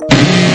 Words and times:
Hola 0.00 0.47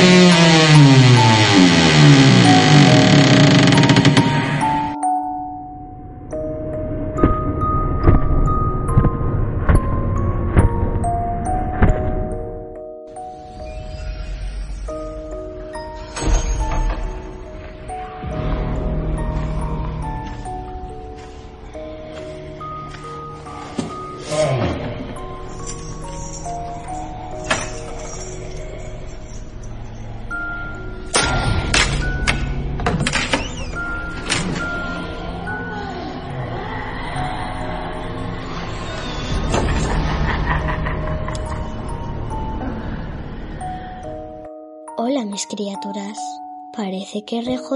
Que 47.25 47.41
RJ 47.41 47.71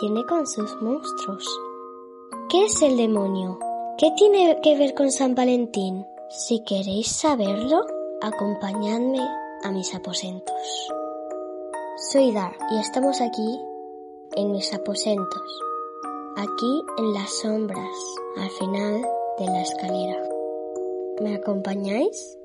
viene 0.00 0.26
con 0.26 0.46
sus 0.46 0.74
monstruos. 0.82 1.46
¿Qué 2.50 2.64
es 2.64 2.82
el 2.82 2.96
demonio? 2.96 3.58
¿Qué 3.96 4.10
tiene 4.16 4.60
que 4.60 4.76
ver 4.76 4.94
con 4.94 5.12
San 5.12 5.34
Valentín? 5.34 6.04
Si 6.30 6.64
queréis 6.64 7.06
saberlo, 7.12 7.86
acompañadme 8.20 9.20
a 9.62 9.70
mis 9.70 9.94
aposentos. 9.94 10.90
Soy 12.10 12.32
Dar 12.32 12.56
y 12.72 12.78
estamos 12.80 13.20
aquí 13.20 13.60
en 14.34 14.50
mis 14.50 14.74
aposentos, 14.74 15.62
aquí 16.36 16.82
en 16.98 17.14
las 17.14 17.30
sombras, 17.38 17.96
al 18.36 18.50
final 18.50 19.02
de 19.38 19.46
la 19.46 19.62
escalera. 19.62 20.28
¿Me 21.20 21.36
acompañáis? 21.36 22.35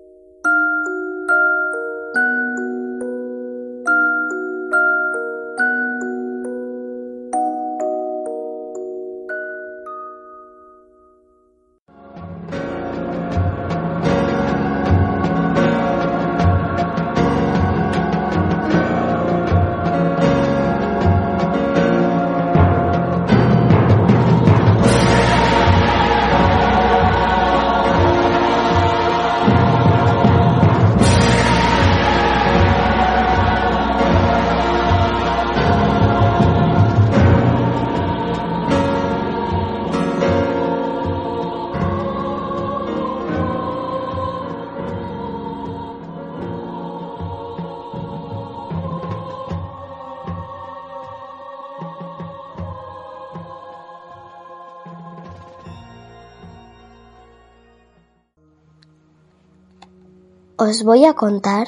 Os 60.64 60.84
voy 60.84 61.06
a 61.06 61.14
contar 61.14 61.68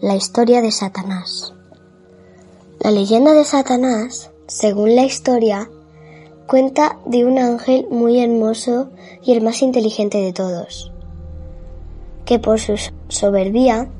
la 0.00 0.14
historia 0.14 0.62
de 0.62 0.70
Satanás. 0.70 1.52
La 2.78 2.92
leyenda 2.92 3.32
de 3.32 3.44
Satanás, 3.44 4.30
según 4.46 4.94
la 4.94 5.02
historia, 5.02 5.68
cuenta 6.46 7.00
de 7.06 7.24
un 7.24 7.40
ángel 7.40 7.88
muy 7.90 8.20
hermoso 8.20 8.90
y 9.24 9.32
el 9.32 9.42
más 9.42 9.62
inteligente 9.62 10.18
de 10.18 10.32
todos, 10.32 10.92
que 12.24 12.38
por 12.38 12.60
su 12.60 12.78
soberbia 13.08 13.90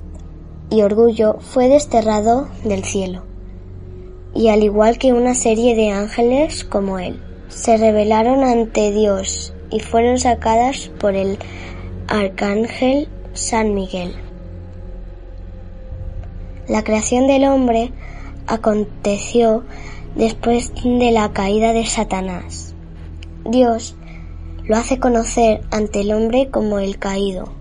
y 0.70 0.82
orgullo 0.82 1.38
fue 1.40 1.66
desterrado 1.66 2.46
del 2.62 2.84
cielo, 2.84 3.24
y 4.32 4.46
al 4.46 4.62
igual 4.62 4.98
que 4.98 5.12
una 5.12 5.34
serie 5.34 5.74
de 5.74 5.90
ángeles 5.90 6.62
como 6.62 7.00
él, 7.00 7.20
se 7.48 7.76
rebelaron 7.76 8.44
ante 8.44 8.92
Dios 8.92 9.54
y 9.72 9.80
fueron 9.80 10.18
sacadas 10.18 10.88
por 11.00 11.16
el 11.16 11.36
arcángel 12.06 13.08
San 13.32 13.74
Miguel. 13.74 14.12
La 16.66 16.82
creación 16.82 17.28
del 17.28 17.44
hombre 17.44 17.92
aconteció 18.48 19.62
después 20.16 20.72
de 20.82 21.12
la 21.12 21.32
caída 21.32 21.72
de 21.72 21.86
Satanás. 21.86 22.74
Dios 23.44 23.94
lo 24.64 24.76
hace 24.76 24.98
conocer 24.98 25.62
ante 25.70 26.00
el 26.00 26.12
hombre 26.12 26.50
como 26.50 26.80
el 26.80 26.98
caído, 26.98 27.52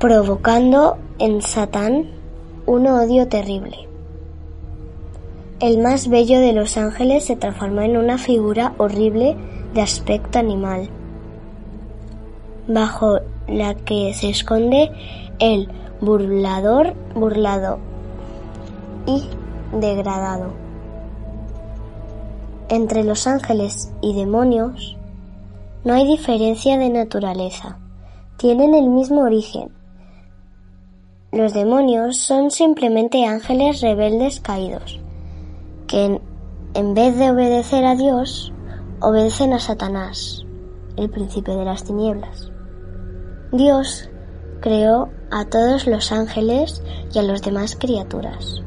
provocando 0.00 0.98
en 1.20 1.40
Satán 1.40 2.10
un 2.66 2.88
odio 2.88 3.28
terrible. 3.28 3.88
El 5.60 5.78
más 5.78 6.08
bello 6.08 6.40
de 6.40 6.52
los 6.52 6.76
ángeles 6.76 7.24
se 7.24 7.36
transformó 7.36 7.82
en 7.82 7.96
una 7.96 8.18
figura 8.18 8.74
horrible 8.78 9.36
de 9.72 9.82
aspecto 9.82 10.40
animal 10.40 10.90
bajo 12.68 13.18
la 13.48 13.74
que 13.74 14.14
se 14.14 14.30
esconde 14.30 14.90
el 15.38 15.68
burlador 16.00 16.94
burlado 17.14 17.78
y 19.06 19.24
degradado. 19.72 20.52
Entre 22.68 23.04
los 23.04 23.26
ángeles 23.26 23.92
y 24.00 24.14
demonios 24.14 24.96
no 25.84 25.94
hay 25.94 26.06
diferencia 26.06 26.78
de 26.78 26.90
naturaleza, 26.90 27.78
tienen 28.36 28.74
el 28.74 28.88
mismo 28.88 29.22
origen. 29.22 29.70
Los 31.32 31.54
demonios 31.54 32.18
son 32.18 32.50
simplemente 32.50 33.24
ángeles 33.24 33.80
rebeldes 33.80 34.40
caídos, 34.40 35.00
que 35.86 36.20
en, 36.74 36.94
vez 36.94 37.18
de 37.18 37.30
obedecer 37.30 37.84
a 37.84 37.96
Dios, 37.96 38.52
obedecen 39.00 39.52
a 39.54 39.58
Satanás, 39.58 40.44
el 40.96 41.10
príncipe 41.10 41.52
de 41.52 41.64
las 41.64 41.84
tinieblas. 41.84 42.51
Dios 43.52 44.08
creó 44.62 45.10
a 45.30 45.44
todos 45.44 45.86
los 45.86 46.10
ángeles 46.10 46.82
y 47.12 47.18
a 47.18 47.22
las 47.22 47.42
demás 47.42 47.76
criaturas, 47.78 48.62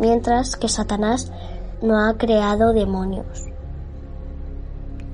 mientras 0.00 0.56
que 0.56 0.68
Satanás 0.68 1.30
no 1.80 2.04
ha 2.04 2.18
creado 2.18 2.72
demonios. 2.72 3.44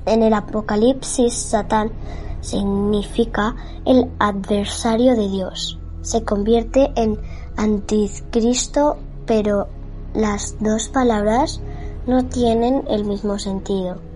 En 0.06 0.22
el 0.22 0.32
Apocalipsis, 0.32 1.34
Satán 1.34 1.92
significa 2.40 3.54
el 3.84 4.10
adversario 4.18 5.14
de 5.14 5.28
Dios. 5.28 5.78
Se 6.00 6.24
convierte 6.24 6.90
en 6.96 7.20
anticristo, 7.58 8.96
pero 9.26 9.68
las 10.14 10.56
dos 10.58 10.88
palabras 10.88 11.60
no 12.06 12.24
tienen 12.24 12.84
el 12.88 13.04
mismo 13.04 13.38
sentido. 13.38 14.07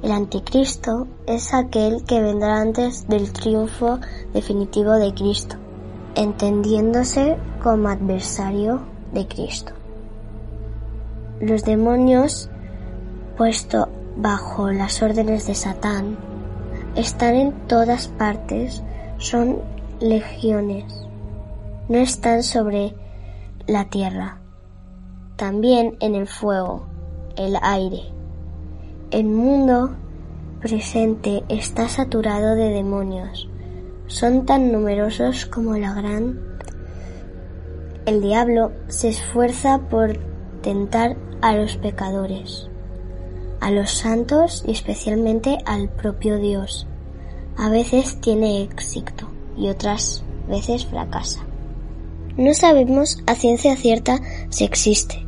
El 0.00 0.12
anticristo 0.12 1.08
es 1.26 1.52
aquel 1.52 2.04
que 2.04 2.22
vendrá 2.22 2.60
antes 2.60 3.08
del 3.08 3.32
triunfo 3.32 3.98
definitivo 4.32 4.92
de 4.92 5.12
Cristo, 5.12 5.56
entendiéndose 6.14 7.36
como 7.60 7.88
adversario 7.88 8.82
de 9.12 9.26
Cristo. 9.26 9.72
Los 11.40 11.64
demonios, 11.64 12.48
puesto 13.36 13.88
bajo 14.16 14.70
las 14.70 15.02
órdenes 15.02 15.48
de 15.48 15.56
Satán, 15.56 16.16
están 16.94 17.34
en 17.34 17.52
todas 17.66 18.06
partes, 18.06 18.84
son 19.18 19.58
legiones, 19.98 20.84
no 21.88 21.98
están 21.98 22.44
sobre 22.44 22.94
la 23.66 23.86
tierra, 23.86 24.38
también 25.34 25.96
en 25.98 26.14
el 26.14 26.28
fuego, 26.28 26.86
el 27.36 27.56
aire, 27.62 28.12
el 29.10 29.24
mundo 29.24 29.96
presente 30.60 31.42
está 31.48 31.88
saturado 31.88 32.54
de 32.54 32.70
demonios. 32.70 33.48
Son 34.06 34.44
tan 34.44 34.72
numerosos 34.72 35.46
como 35.46 35.76
la 35.76 35.94
gran... 35.94 36.40
El 38.06 38.22
diablo 38.22 38.72
se 38.88 39.08
esfuerza 39.08 39.78
por 39.90 40.18
tentar 40.62 41.16
a 41.42 41.54
los 41.54 41.76
pecadores, 41.76 42.68
a 43.60 43.70
los 43.70 43.90
santos 43.90 44.64
y 44.66 44.72
especialmente 44.72 45.58
al 45.66 45.90
propio 45.90 46.38
Dios. 46.38 46.86
A 47.56 47.68
veces 47.68 48.18
tiene 48.20 48.62
éxito 48.62 49.28
y 49.56 49.68
otras 49.68 50.24
veces 50.48 50.86
fracasa. 50.86 51.44
no 52.36 52.54
sabemos 52.54 53.18
a 53.26 53.34
ciencia 53.34 53.76
cierta 53.76 54.20
si 54.48 54.64
existe. 54.64 55.26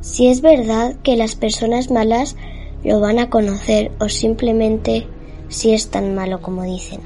Si 0.00 0.28
es 0.28 0.42
verdad 0.42 0.96
que 1.02 1.16
las 1.16 1.34
personas 1.34 1.90
malas 1.90 2.36
lo 2.84 3.00
van 3.00 3.18
a 3.18 3.30
conocer 3.30 3.92
o 3.98 4.08
simplemente 4.08 5.06
si 5.48 5.72
es 5.72 5.90
tan 5.90 6.14
malo 6.14 6.40
como 6.40 6.62
dicen. 6.62 7.00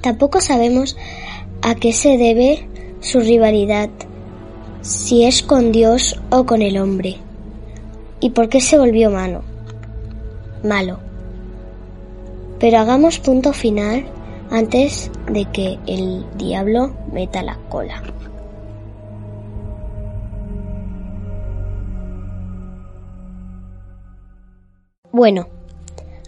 Tampoco 0.00 0.40
sabemos 0.40 0.96
a 1.62 1.74
qué 1.74 1.92
se 1.92 2.18
debe 2.18 2.68
su 3.00 3.20
rivalidad, 3.20 3.88
si 4.82 5.24
es 5.24 5.42
con 5.42 5.72
Dios 5.72 6.20
o 6.30 6.44
con 6.44 6.60
el 6.62 6.76
hombre, 6.76 7.16
y 8.20 8.30
por 8.30 8.48
qué 8.48 8.60
se 8.60 8.78
volvió 8.78 9.10
malo. 9.10 9.42
Malo. 10.62 10.98
Pero 12.58 12.78
hagamos 12.78 13.18
punto 13.18 13.52
final 13.52 14.06
antes 14.50 15.10
de 15.30 15.46
que 15.46 15.78
el 15.86 16.24
diablo 16.36 16.94
meta 17.12 17.42
la 17.42 17.58
cola. 17.68 18.02
Bueno, 25.16 25.46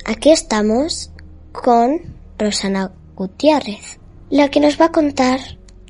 aquí 0.06 0.30
estamos 0.30 1.12
con 1.50 1.98
Rosana 2.38 2.92
Gutiérrez, 3.16 3.98
la 4.30 4.48
que 4.48 4.60
nos 4.60 4.80
va 4.80 4.84
a 4.84 4.92
contar 4.92 5.40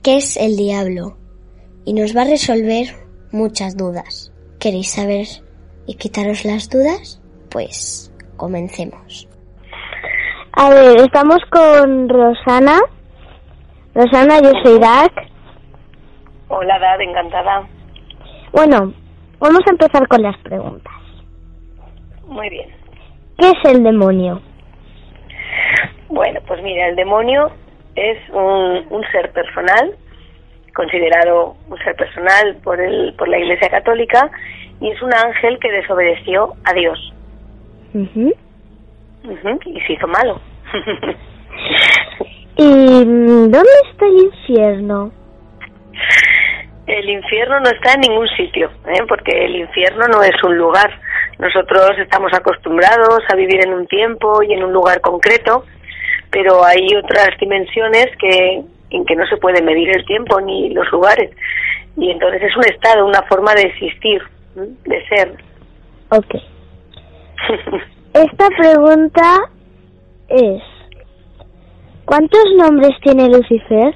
qué 0.02 0.16
es 0.16 0.38
el 0.38 0.56
diablo 0.56 1.19
y 1.84 1.93
nos 1.93 2.16
va 2.16 2.22
a 2.22 2.25
resolver 2.25 2.87
muchas 3.32 3.76
dudas. 3.76 4.32
¿Queréis 4.58 4.94
saber 4.94 5.26
y 5.87 5.96
quitaros 5.96 6.46
las 6.46 6.70
dudas? 6.70 7.20
Pues 7.50 8.10
comencemos. 8.38 9.28
A 10.52 10.70
ver, 10.70 10.99
estamos 10.99 11.40
con 11.50 12.08
Rosana. 12.08 12.81
Rosana, 13.94 14.40
yo 14.40 14.52
soy 14.64 14.78
Dak. 14.78 15.12
Hola, 16.49 16.78
Dad, 16.78 17.02
encantada. 17.02 17.69
Bueno, 18.52 18.94
vamos 19.38 19.60
a 19.66 19.70
empezar 19.70 20.08
con 20.08 20.22
las 20.22 20.38
preguntas. 20.38 20.94
Muy 22.26 22.49
bien. 22.49 22.75
¿Qué 23.38 23.50
es 23.50 23.64
el 23.72 23.82
demonio? 23.82 24.40
Bueno, 26.08 26.40
pues 26.46 26.62
mira, 26.62 26.88
el 26.88 26.96
demonio 26.96 27.50
es 27.94 28.18
un, 28.30 28.86
un 28.90 29.04
ser 29.12 29.32
personal, 29.32 29.94
considerado 30.74 31.56
un 31.68 31.78
ser 31.78 31.96
personal 31.96 32.56
por, 32.62 32.80
el, 32.80 33.14
por 33.14 33.28
la 33.28 33.38
Iglesia 33.38 33.68
Católica, 33.68 34.30
y 34.80 34.90
es 34.90 35.02
un 35.02 35.12
ángel 35.12 35.58
que 35.58 35.72
desobedeció 35.72 36.54
a 36.64 36.72
Dios. 36.74 37.12
Ujú, 37.94 39.60
y 39.66 39.80
se 39.80 39.92
hizo 39.94 40.06
malo. 40.06 40.40
¿Y 42.56 42.64
mm, 42.64 43.50
dónde 43.50 43.70
está 43.90 44.06
el 44.06 44.18
infierno? 44.18 45.12
El 46.86 47.10
infierno 47.10 47.60
no 47.60 47.70
está 47.70 47.94
en 47.94 48.00
ningún 48.00 48.28
sitio, 48.28 48.70
¿eh? 48.86 49.02
porque 49.08 49.44
el 49.44 49.56
infierno 49.56 50.06
no 50.08 50.22
es 50.22 50.42
un 50.44 50.56
lugar. 50.56 50.88
Nosotros 51.38 51.92
estamos 51.98 52.32
acostumbrados 52.32 53.20
a 53.28 53.36
vivir 53.36 53.64
en 53.64 53.74
un 53.74 53.86
tiempo 53.86 54.42
y 54.42 54.52
en 54.52 54.64
un 54.64 54.72
lugar 54.72 55.00
concreto, 55.00 55.64
pero 56.30 56.64
hay 56.64 56.86
otras 56.96 57.30
dimensiones 57.38 58.06
que 58.18 58.64
en 58.90 59.04
que 59.04 59.16
no 59.16 59.26
se 59.26 59.36
puede 59.36 59.62
medir 59.62 59.90
el 59.96 60.04
tiempo 60.06 60.40
ni 60.40 60.70
los 60.70 60.90
lugares. 60.92 61.30
Y 61.96 62.10
entonces 62.10 62.42
es 62.42 62.56
un 62.56 62.64
estado, 62.64 63.06
una 63.06 63.22
forma 63.22 63.54
de 63.54 63.62
existir, 63.62 64.22
de 64.54 65.08
ser. 65.08 65.32
Ok. 66.10 66.34
Esta 68.14 68.48
pregunta 68.56 69.50
es, 70.28 70.62
¿cuántos 72.04 72.44
nombres 72.56 72.92
tiene 73.02 73.28
Lucifer? 73.28 73.94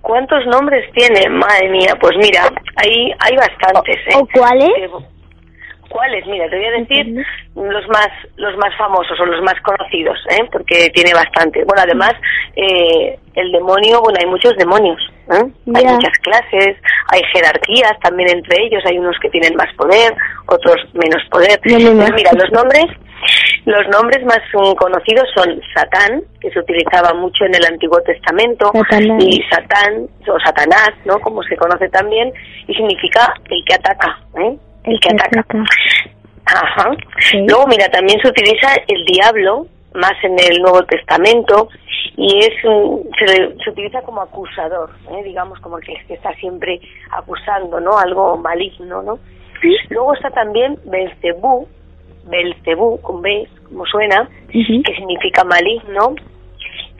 ¿Cuántos 0.00 0.46
nombres 0.46 0.90
tiene? 0.92 1.28
Madre 1.28 1.68
mía, 1.68 1.94
pues 2.00 2.16
mira, 2.16 2.48
hay, 2.76 3.12
hay 3.18 3.36
bastantes. 3.36 3.96
¿eh? 4.06 4.16
¿O 4.16 4.26
cuáles? 4.32 4.90
¿Cuáles? 5.88 6.26
Mira, 6.26 6.48
te 6.50 6.56
voy 6.56 6.66
a 6.66 6.70
decir 6.72 7.26
los 7.54 7.88
más 7.88 8.08
los 8.36 8.56
más 8.58 8.76
famosos 8.76 9.18
o 9.20 9.24
los 9.24 9.42
más 9.42 9.54
conocidos, 9.62 10.18
¿eh? 10.30 10.44
porque 10.52 10.90
tiene 10.90 11.14
bastante. 11.14 11.64
Bueno, 11.64 11.82
además, 11.82 12.12
eh, 12.56 13.18
el 13.34 13.52
demonio, 13.52 14.00
bueno, 14.02 14.18
hay 14.20 14.26
muchos 14.26 14.54
demonios, 14.56 15.00
¿eh? 15.30 15.44
hay 15.74 15.84
muchas 15.84 16.18
clases, 16.22 16.76
hay 17.10 17.22
jerarquías 17.32 17.98
también 18.02 18.30
entre 18.30 18.64
ellos, 18.64 18.82
hay 18.86 18.98
unos 18.98 19.16
que 19.20 19.30
tienen 19.30 19.54
más 19.56 19.72
poder, 19.76 20.14
otros 20.46 20.76
menos 20.92 21.22
poder. 21.30 21.58
No 21.64 21.96
Pues 21.96 22.12
mira, 22.14 22.32
los 22.34 22.50
nombres 22.52 22.86
los 23.64 23.86
nombres 23.88 24.24
más 24.24 24.40
mm, 24.54 24.74
conocidos 24.74 25.28
son 25.34 25.60
Satán, 25.74 26.22
que 26.40 26.50
se 26.50 26.58
utilizaba 26.58 27.12
mucho 27.14 27.44
en 27.44 27.54
el 27.54 27.64
Antiguo 27.66 28.00
Testamento, 28.02 28.70
Satanás. 28.72 29.24
y 29.24 29.42
Satán, 29.50 30.08
o 30.26 30.38
Satanás, 30.44 30.90
¿no? 31.04 31.18
Como 31.20 31.42
se 31.42 31.56
conoce 31.56 31.88
también, 31.88 32.32
y 32.66 32.74
significa 32.74 33.34
el 33.50 33.64
que 33.66 33.74
ataca, 33.74 34.18
¿eh? 34.40 34.56
El 34.90 35.00
que 35.00 35.08
ataca. 35.10 35.64
Ajá. 36.46 36.90
Sí. 37.30 37.44
Luego, 37.46 37.66
mira, 37.66 37.88
también 37.88 38.18
se 38.20 38.28
utiliza 38.28 38.68
el 38.86 39.04
diablo, 39.04 39.66
más 39.94 40.12
en 40.22 40.36
el 40.38 40.60
Nuevo 40.62 40.82
Testamento, 40.84 41.68
y 42.16 42.38
es 42.38 42.64
un- 42.64 43.08
se, 43.18 43.24
le- 43.26 43.54
se 43.62 43.70
utiliza 43.70 44.00
como 44.02 44.22
acusador, 44.22 44.90
¿eh? 45.12 45.22
digamos, 45.24 45.58
como 45.60 45.78
el 45.78 45.84
que, 45.84 45.94
que 46.06 46.14
está 46.14 46.32
siempre 46.34 46.80
acusando, 47.10 47.80
¿no? 47.80 47.98
Algo 47.98 48.36
maligno, 48.38 49.02
¿no? 49.02 49.18
Luego 49.90 50.14
está 50.14 50.30
también 50.30 50.78
Belcebú, 50.84 51.66
Belcebú, 52.24 53.00
con 53.00 53.22
B, 53.22 53.46
como 53.68 53.84
suena, 53.86 54.28
que 54.82 54.94
significa 54.94 55.44
maligno. 55.44 56.14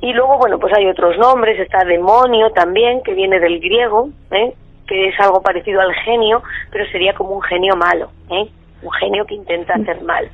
Y 0.00 0.12
luego, 0.12 0.38
bueno, 0.38 0.58
pues 0.58 0.72
hay 0.76 0.86
otros 0.86 1.16
nombres, 1.18 1.58
está 1.58 1.84
demonio 1.84 2.50
también, 2.52 3.02
que 3.02 3.14
viene 3.14 3.38
del 3.40 3.60
griego, 3.60 4.10
¿eh? 4.30 4.52
Que 4.88 5.08
es 5.08 5.20
algo 5.20 5.40
parecido 5.42 5.80
al 5.80 5.94
genio, 5.94 6.42
pero 6.70 6.84
sería 6.90 7.12
como 7.12 7.30
un 7.30 7.42
genio 7.42 7.76
malo, 7.76 8.10
¿eh? 8.30 8.48
un 8.82 8.90
genio 8.92 9.24
que 9.26 9.34
intenta 9.34 9.74
hacer 9.74 10.02
mal. 10.02 10.28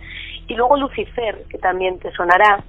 Y 0.47 0.55
luego 0.55 0.77
Lucifer, 0.77 1.45
que 1.51 1.59
también 1.59 1.99
te 1.99 2.13
sonará. 2.13 2.63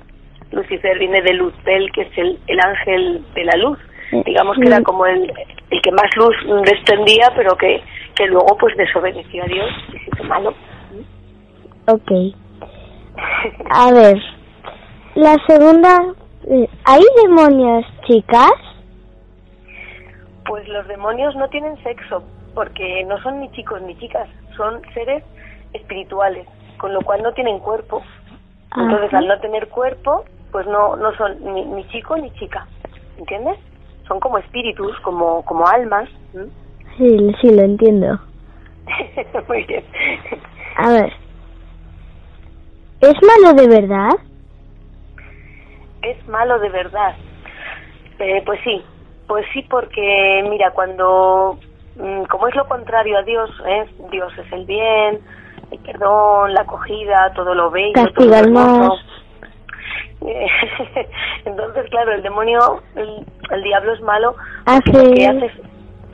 Lucifer 0.51 0.97
viene 0.97 1.21
de 1.21 1.33
Luzbel, 1.33 1.91
que 1.91 2.03
es 2.03 2.17
el, 2.17 2.39
el 2.47 2.59
ángel 2.59 3.25
de 3.33 3.43
la 3.43 3.57
luz. 3.57 3.79
Digamos 4.25 4.57
que 4.57 4.67
era 4.67 4.81
como 4.81 5.05
el, 5.05 5.31
el 5.71 5.81
que 5.81 5.91
más 5.91 6.09
luz 6.15 6.35
desprendía, 6.63 7.31
pero 7.35 7.55
que, 7.57 7.81
que 8.15 8.27
luego 8.27 8.55
pues 8.57 8.75
desobedeció 8.77 9.43
a 9.43 9.47
Dios 9.47 9.69
y 9.89 9.97
se 9.97 10.09
hizo 10.13 10.23
malo. 10.23 10.53
Ok. 11.87 12.11
A 13.71 13.91
ver, 13.91 14.17
la 15.15 15.35
segunda, 15.47 16.13
eh, 16.49 16.67
¿hay 16.85 17.03
demonios 17.23 17.85
chicas? 18.05 18.51
Pues 20.45 20.67
los 20.67 20.87
demonios 20.87 21.35
no 21.35 21.47
tienen 21.49 21.81
sexo, 21.83 22.23
porque 22.53 23.03
no 23.05 23.21
son 23.21 23.39
ni 23.39 23.51
chicos 23.51 23.81
ni 23.81 23.97
chicas, 23.97 24.29
son 24.55 24.81
seres 24.93 25.23
espirituales, 25.73 26.47
con 26.77 26.93
lo 26.93 27.01
cual 27.01 27.23
no 27.23 27.33
tienen 27.33 27.59
cuerpo. 27.59 28.01
Entonces, 28.77 29.07
Ajá. 29.07 29.17
al 29.19 29.27
no 29.27 29.39
tener 29.39 29.67
cuerpo, 29.69 30.25
pues 30.51 30.67
no, 30.67 30.95
no 30.95 31.15
son 31.15 31.43
ni, 31.53 31.65
ni 31.65 31.87
chico 31.87 32.17
ni 32.17 32.31
chica, 32.31 32.67
¿entiendes? 33.17 33.57
Son 34.07 34.19
como 34.19 34.37
espíritus, 34.37 34.97
como, 34.99 35.43
como 35.45 35.67
almas. 35.67 36.09
Sí, 36.97 37.35
sí, 37.41 37.49
lo 37.49 37.63
entiendo. 37.63 38.19
Muy 39.47 39.63
bien. 39.63 39.83
A 40.77 40.89
ver, 40.89 41.13
¿es 43.01 43.15
malo 43.23 43.53
de 43.53 43.67
verdad? 43.67 44.11
es 46.05 46.27
malo 46.27 46.59
de 46.59 46.69
verdad. 46.69 47.15
Eh, 48.19 48.41
pues 48.45 48.59
sí, 48.63 48.81
pues 49.27 49.45
sí, 49.53 49.63
porque 49.69 50.45
mira, 50.49 50.71
cuando, 50.71 51.57
mm, 51.95 52.23
como 52.25 52.47
es 52.47 52.55
lo 52.55 52.67
contrario 52.67 53.17
a 53.17 53.23
Dios, 53.23 53.49
¿eh? 53.65 53.85
Dios 54.11 54.31
es 54.37 54.51
el 54.53 54.65
bien, 54.65 55.19
el 55.71 55.79
perdón, 55.79 56.53
la 56.53 56.61
acogida, 56.61 57.31
todo 57.35 57.53
lo 57.55 57.71
bello, 57.71 57.93
todo 57.93 58.05
Castiga 58.05 58.41
lo 58.43 58.49
Entonces, 61.45 61.89
claro, 61.89 62.13
el 62.13 62.23
demonio, 62.23 62.81
el, 62.95 63.25
el 63.51 63.63
diablo 63.63 63.93
es 63.93 64.01
malo 64.01 64.35
porque 64.65 64.91
Hace 64.91 65.07
lo 65.09 65.13
que 65.13 65.27
hace 65.27 65.45
es 65.45 65.53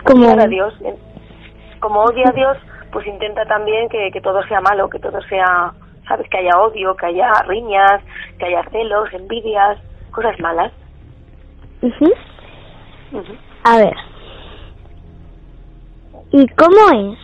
como- 0.03 0.25
odiar 0.25 0.39
a 0.41 0.47
Dios. 0.47 0.73
Como 1.79 2.01
odia 2.03 2.25
a 2.29 2.31
Dios, 2.33 2.57
pues 2.91 3.07
intenta 3.07 3.45
también 3.45 3.87
que, 3.89 4.11
que 4.11 4.21
todo 4.21 4.43
sea 4.43 4.59
malo, 4.61 4.89
que 4.89 4.99
todo 4.99 5.21
sea, 5.23 5.71
sabes, 6.07 6.27
que 6.29 6.37
haya 6.39 6.59
odio, 6.59 6.95
que 6.95 7.05
haya 7.07 7.31
riñas, 7.47 8.01
que 8.37 8.45
haya 8.45 8.63
celos, 8.71 9.11
envidias, 9.13 9.77
cosas 10.11 10.37
malas. 10.39 10.71
A 13.63 13.77
ver. 13.77 13.95
¿Y 16.31 16.47
cómo 16.49 17.11
es? 17.11 17.19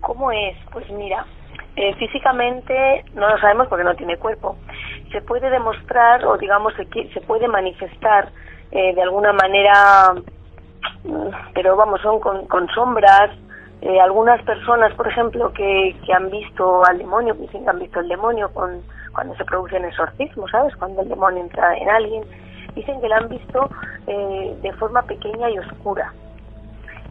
¿Cómo 0.00 0.32
es? 0.32 0.56
Pues 0.72 0.88
mira, 0.90 1.26
eh, 1.76 1.94
físicamente 1.96 3.04
no 3.14 3.28
lo 3.28 3.38
sabemos 3.38 3.68
porque 3.68 3.84
no 3.84 3.94
tiene 3.94 4.16
cuerpo. 4.16 4.56
Se 5.12 5.20
puede 5.20 5.50
demostrar 5.50 6.24
o 6.24 6.38
digamos 6.38 6.72
se, 6.74 6.86
se 7.12 7.20
puede 7.20 7.48
manifestar 7.48 8.30
eh, 8.70 8.94
de 8.94 9.02
alguna 9.02 9.32
manera, 9.32 10.14
mm, 11.04 11.52
pero 11.54 11.76
vamos, 11.76 12.00
son 12.00 12.20
con, 12.20 12.46
con 12.46 12.68
sombras. 12.68 13.30
Eh, 13.80 14.00
algunas 14.00 14.42
personas, 14.42 14.92
por 14.94 15.06
ejemplo, 15.06 15.52
que, 15.52 15.94
que 16.04 16.12
han 16.12 16.30
visto 16.30 16.84
al 16.84 16.98
demonio, 16.98 17.34
que 17.34 17.42
dicen 17.42 17.62
que 17.62 17.70
han 17.70 17.78
visto 17.78 18.00
el 18.00 18.08
demonio 18.08 18.52
con, 18.52 18.82
cuando 19.14 19.36
se 19.36 19.44
producen 19.44 19.84
exorcismos, 19.84 20.50
¿sabes? 20.50 20.74
Cuando 20.76 21.02
el 21.02 21.08
demonio 21.08 21.42
entra 21.42 21.76
en 21.76 21.88
alguien. 21.88 22.24
dicen 22.74 23.00
que 23.00 23.08
la 23.08 23.18
han 23.18 23.28
visto 23.28 23.68
eh, 24.08 24.56
de 24.62 24.72
forma 24.74 25.02
pequeña 25.02 25.50
y 25.50 25.58
oscura. 25.58 26.12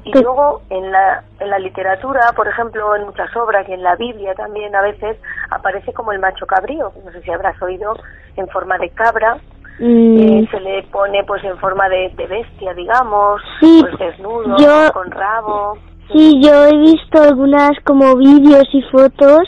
Y 0.03 0.11
luego 0.13 0.61
en 0.69 0.89
la, 0.91 1.23
en 1.39 1.49
la 1.49 1.59
literatura, 1.59 2.31
por 2.35 2.47
ejemplo, 2.47 2.95
en 2.95 3.03
muchas 3.05 3.35
obras 3.35 3.67
y 3.67 3.73
en 3.73 3.83
la 3.83 3.95
Biblia 3.95 4.33
también 4.35 4.73
a 4.75 4.81
veces 4.81 5.17
aparece 5.49 5.91
como 5.93 6.11
el 6.13 6.19
macho 6.19 6.45
cabrío, 6.45 6.93
no 7.03 7.11
sé 7.11 7.21
si 7.21 7.31
habrás 7.31 7.61
oído, 7.61 7.93
en 8.35 8.47
forma 8.49 8.77
de 8.77 8.89
cabra, 8.89 9.37
Mm, 9.79 10.17
eh, 10.17 10.47
se 10.49 10.59
le 10.59 10.81
pone 10.91 11.23
pues 11.25 11.43
en 11.43 11.55
forma 11.59 11.87
de, 11.87 12.09
de 12.17 12.25
bestia, 12.25 12.73
digamos, 12.73 13.39
Sí, 13.59 13.79
pues 13.87 13.95
desnudo, 13.99 14.57
yo- 14.57 14.91
con 14.91 15.11
rabo. 15.11 15.77
Sí, 16.11 16.41
yo 16.41 16.65
he 16.65 16.77
visto 16.77 17.21
algunas 17.21 17.71
como 17.83 18.15
vídeos 18.15 18.67
y 18.73 18.81
fotos 18.83 19.39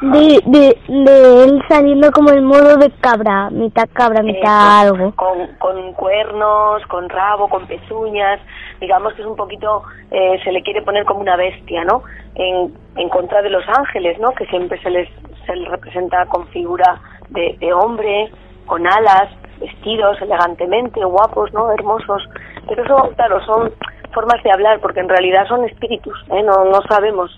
de, 0.00 0.40
de, 0.46 0.78
de 0.88 1.44
él 1.44 1.62
saliendo 1.68 2.10
como 2.10 2.30
en 2.30 2.44
modo 2.44 2.76
de 2.78 2.90
cabra, 3.00 3.50
mitad 3.50 3.88
cabra, 3.92 4.22
mitad 4.22 4.86
Eh, 4.86 4.88
algo. 4.88 5.12
Con, 5.14 5.46
con 5.58 5.92
cuernos, 5.92 6.82
con 6.86 7.08
rabo, 7.08 7.48
con 7.48 7.66
pezuñas, 7.66 8.40
digamos 8.80 9.12
que 9.14 9.22
es 9.22 9.28
un 9.28 9.36
poquito, 9.36 9.82
eh, 10.10 10.40
se 10.42 10.52
le 10.52 10.62
quiere 10.62 10.82
poner 10.82 11.04
como 11.04 11.20
una 11.20 11.36
bestia, 11.36 11.84
¿no? 11.84 12.02
En, 12.34 12.72
en 12.96 13.08
contra 13.10 13.42
de 13.42 13.50
los 13.50 13.64
ángeles, 13.68 14.18
¿no? 14.18 14.32
Que 14.32 14.46
siempre 14.46 14.80
se 14.82 14.90
les, 14.90 15.08
se 15.44 15.54
les 15.54 15.68
representa 15.68 16.24
con 16.26 16.46
figura 16.48 17.00
de, 17.28 17.56
de 17.60 17.72
hombre, 17.72 18.30
con 18.66 18.86
alas, 18.86 19.30
vestidos 19.60 20.20
elegantemente, 20.22 21.04
guapos, 21.04 21.52
¿no? 21.52 21.70
Hermosos. 21.72 22.22
Pero 22.68 22.84
eso, 22.84 23.12
claro, 23.16 23.40
son 23.44 23.72
formas 24.12 24.42
de 24.42 24.50
hablar, 24.50 24.80
porque 24.80 25.00
en 25.00 25.08
realidad 25.08 25.46
son 25.48 25.64
espíritus, 25.64 26.18
¿eh? 26.30 26.42
No, 26.42 26.64
no 26.64 26.80
sabemos 26.88 27.30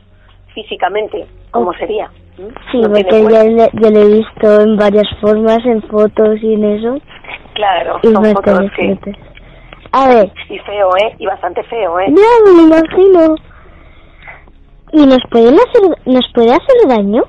físicamente 0.55 1.27
cómo 1.51 1.73
sería. 1.75 2.11
Sí, 2.71 2.81
No 2.81 2.89
porque 2.91 3.23
ya 3.31 3.45
le- 3.45 3.71
yo 3.75 3.91
lo 3.91 3.99
he 4.01 4.07
visto 4.19 4.61
en 4.61 4.77
varias 4.77 5.09
formas, 5.21 5.59
en 5.67 5.83
fotos 5.83 6.39
y 6.43 6.55
en 6.55 6.65
eso. 6.65 6.97
Claro, 7.55 7.99
Y 8.03 8.09
son 8.09 8.25
fotos 8.25 8.61
que... 8.77 8.95
fuerte. 8.97 9.19
A 9.93 10.09
ver, 10.09 10.31
Y 10.49 10.59
feo, 10.61 10.91
¿eh? 10.99 11.15
Y 11.19 11.27
bastante 11.27 11.63
feo, 11.65 11.99
¿eh? 11.99 12.07
ya 12.09 12.53
me 12.53 12.63
imagino. 12.63 13.35
¿Y 14.93 15.07
nos 15.07 15.19
pueden 15.31 15.55
hacer, 15.55 15.83
nos 16.07 16.31
puede 16.33 16.51
hacer 16.53 16.77
daño? 16.89 17.25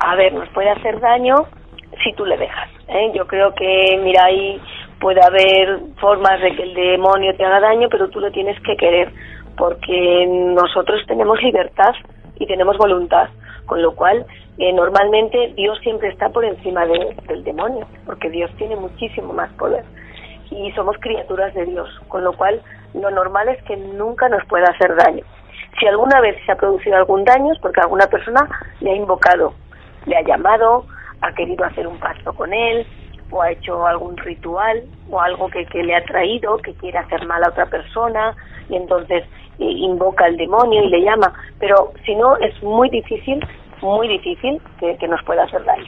A 0.00 0.14
ver, 0.16 0.32
nos 0.34 0.48
puede 0.50 0.70
hacer 0.70 1.00
daño 1.00 1.34
si 2.04 2.12
tú 2.14 2.24
le 2.24 2.36
dejas. 2.36 2.68
¿eh? 2.88 3.10
Yo 3.14 3.26
creo 3.26 3.52
que, 3.54 4.00
mira, 4.04 4.24
ahí 4.24 4.60
puede 5.00 5.20
haber 5.22 5.80
formas 6.00 6.40
de 6.40 6.54
que 6.56 6.62
el 6.62 6.74
demonio 6.74 7.34
te 7.36 7.44
haga 7.44 7.60
daño, 7.60 7.88
pero 7.90 8.08
tú 8.08 8.20
lo 8.20 8.30
tienes 8.30 8.60
que 8.62 8.76
querer, 8.76 9.12
porque 9.56 10.26
nosotros 10.28 11.00
tenemos 11.06 11.40
libertad 11.42 11.94
y 12.36 12.46
tenemos 12.46 12.76
voluntad, 12.78 13.28
con 13.66 13.82
lo 13.82 13.94
cual 13.94 14.24
eh, 14.58 14.72
normalmente 14.72 15.52
Dios 15.56 15.78
siempre 15.82 16.08
está 16.08 16.28
por 16.30 16.44
encima 16.44 16.84
de- 16.86 17.14
del 17.28 17.44
demonio, 17.44 17.86
porque 18.06 18.28
Dios 18.30 18.50
tiene 18.56 18.76
muchísimo 18.76 19.32
más 19.32 19.52
poder 19.54 19.84
y 20.50 20.72
somos 20.72 20.96
criaturas 20.98 21.52
de 21.54 21.66
Dios, 21.66 21.88
con 22.08 22.24
lo 22.24 22.32
cual 22.32 22.60
lo 22.94 23.10
normal 23.10 23.48
es 23.50 23.62
que 23.64 23.76
nunca 23.76 24.28
nos 24.28 24.44
pueda 24.46 24.64
hacer 24.70 24.96
daño. 24.96 25.22
Si 25.78 25.86
alguna 25.86 26.20
vez 26.20 26.36
se 26.44 26.52
ha 26.52 26.56
producido 26.56 26.96
algún 26.96 27.22
daño 27.24 27.52
es 27.52 27.58
porque 27.60 27.80
alguna 27.80 28.06
persona 28.06 28.48
le 28.80 28.90
ha 28.92 28.94
invocado, 28.96 29.52
le 30.06 30.16
ha 30.16 30.22
llamado, 30.22 30.86
ha 31.20 31.32
querido 31.34 31.64
hacer 31.64 31.86
un 31.86 31.98
pacto 31.98 32.32
con 32.32 32.52
él, 32.52 32.86
o 33.30 33.42
ha 33.42 33.50
hecho 33.52 33.86
algún 33.86 34.16
ritual, 34.16 34.82
o 35.10 35.20
algo 35.20 35.48
que, 35.48 35.66
que 35.66 35.82
le 35.82 35.94
ha 35.94 36.04
traído, 36.04 36.56
que 36.58 36.74
quiere 36.74 36.98
hacer 36.98 37.26
mal 37.26 37.42
a 37.44 37.48
otra 37.48 37.66
persona, 37.66 38.34
y 38.68 38.76
entonces 38.76 39.24
eh, 39.58 39.64
invoca 39.64 40.24
al 40.26 40.36
demonio 40.36 40.82
y 40.84 40.88
le 40.88 41.02
llama. 41.02 41.32
Pero 41.58 41.92
si 42.04 42.14
no, 42.14 42.36
es 42.36 42.62
muy 42.62 42.88
difícil, 42.90 43.44
muy 43.82 44.08
difícil 44.08 44.60
que, 44.80 44.96
que 44.96 45.08
nos 45.08 45.22
pueda 45.24 45.44
hacer 45.44 45.64
daño. 45.64 45.86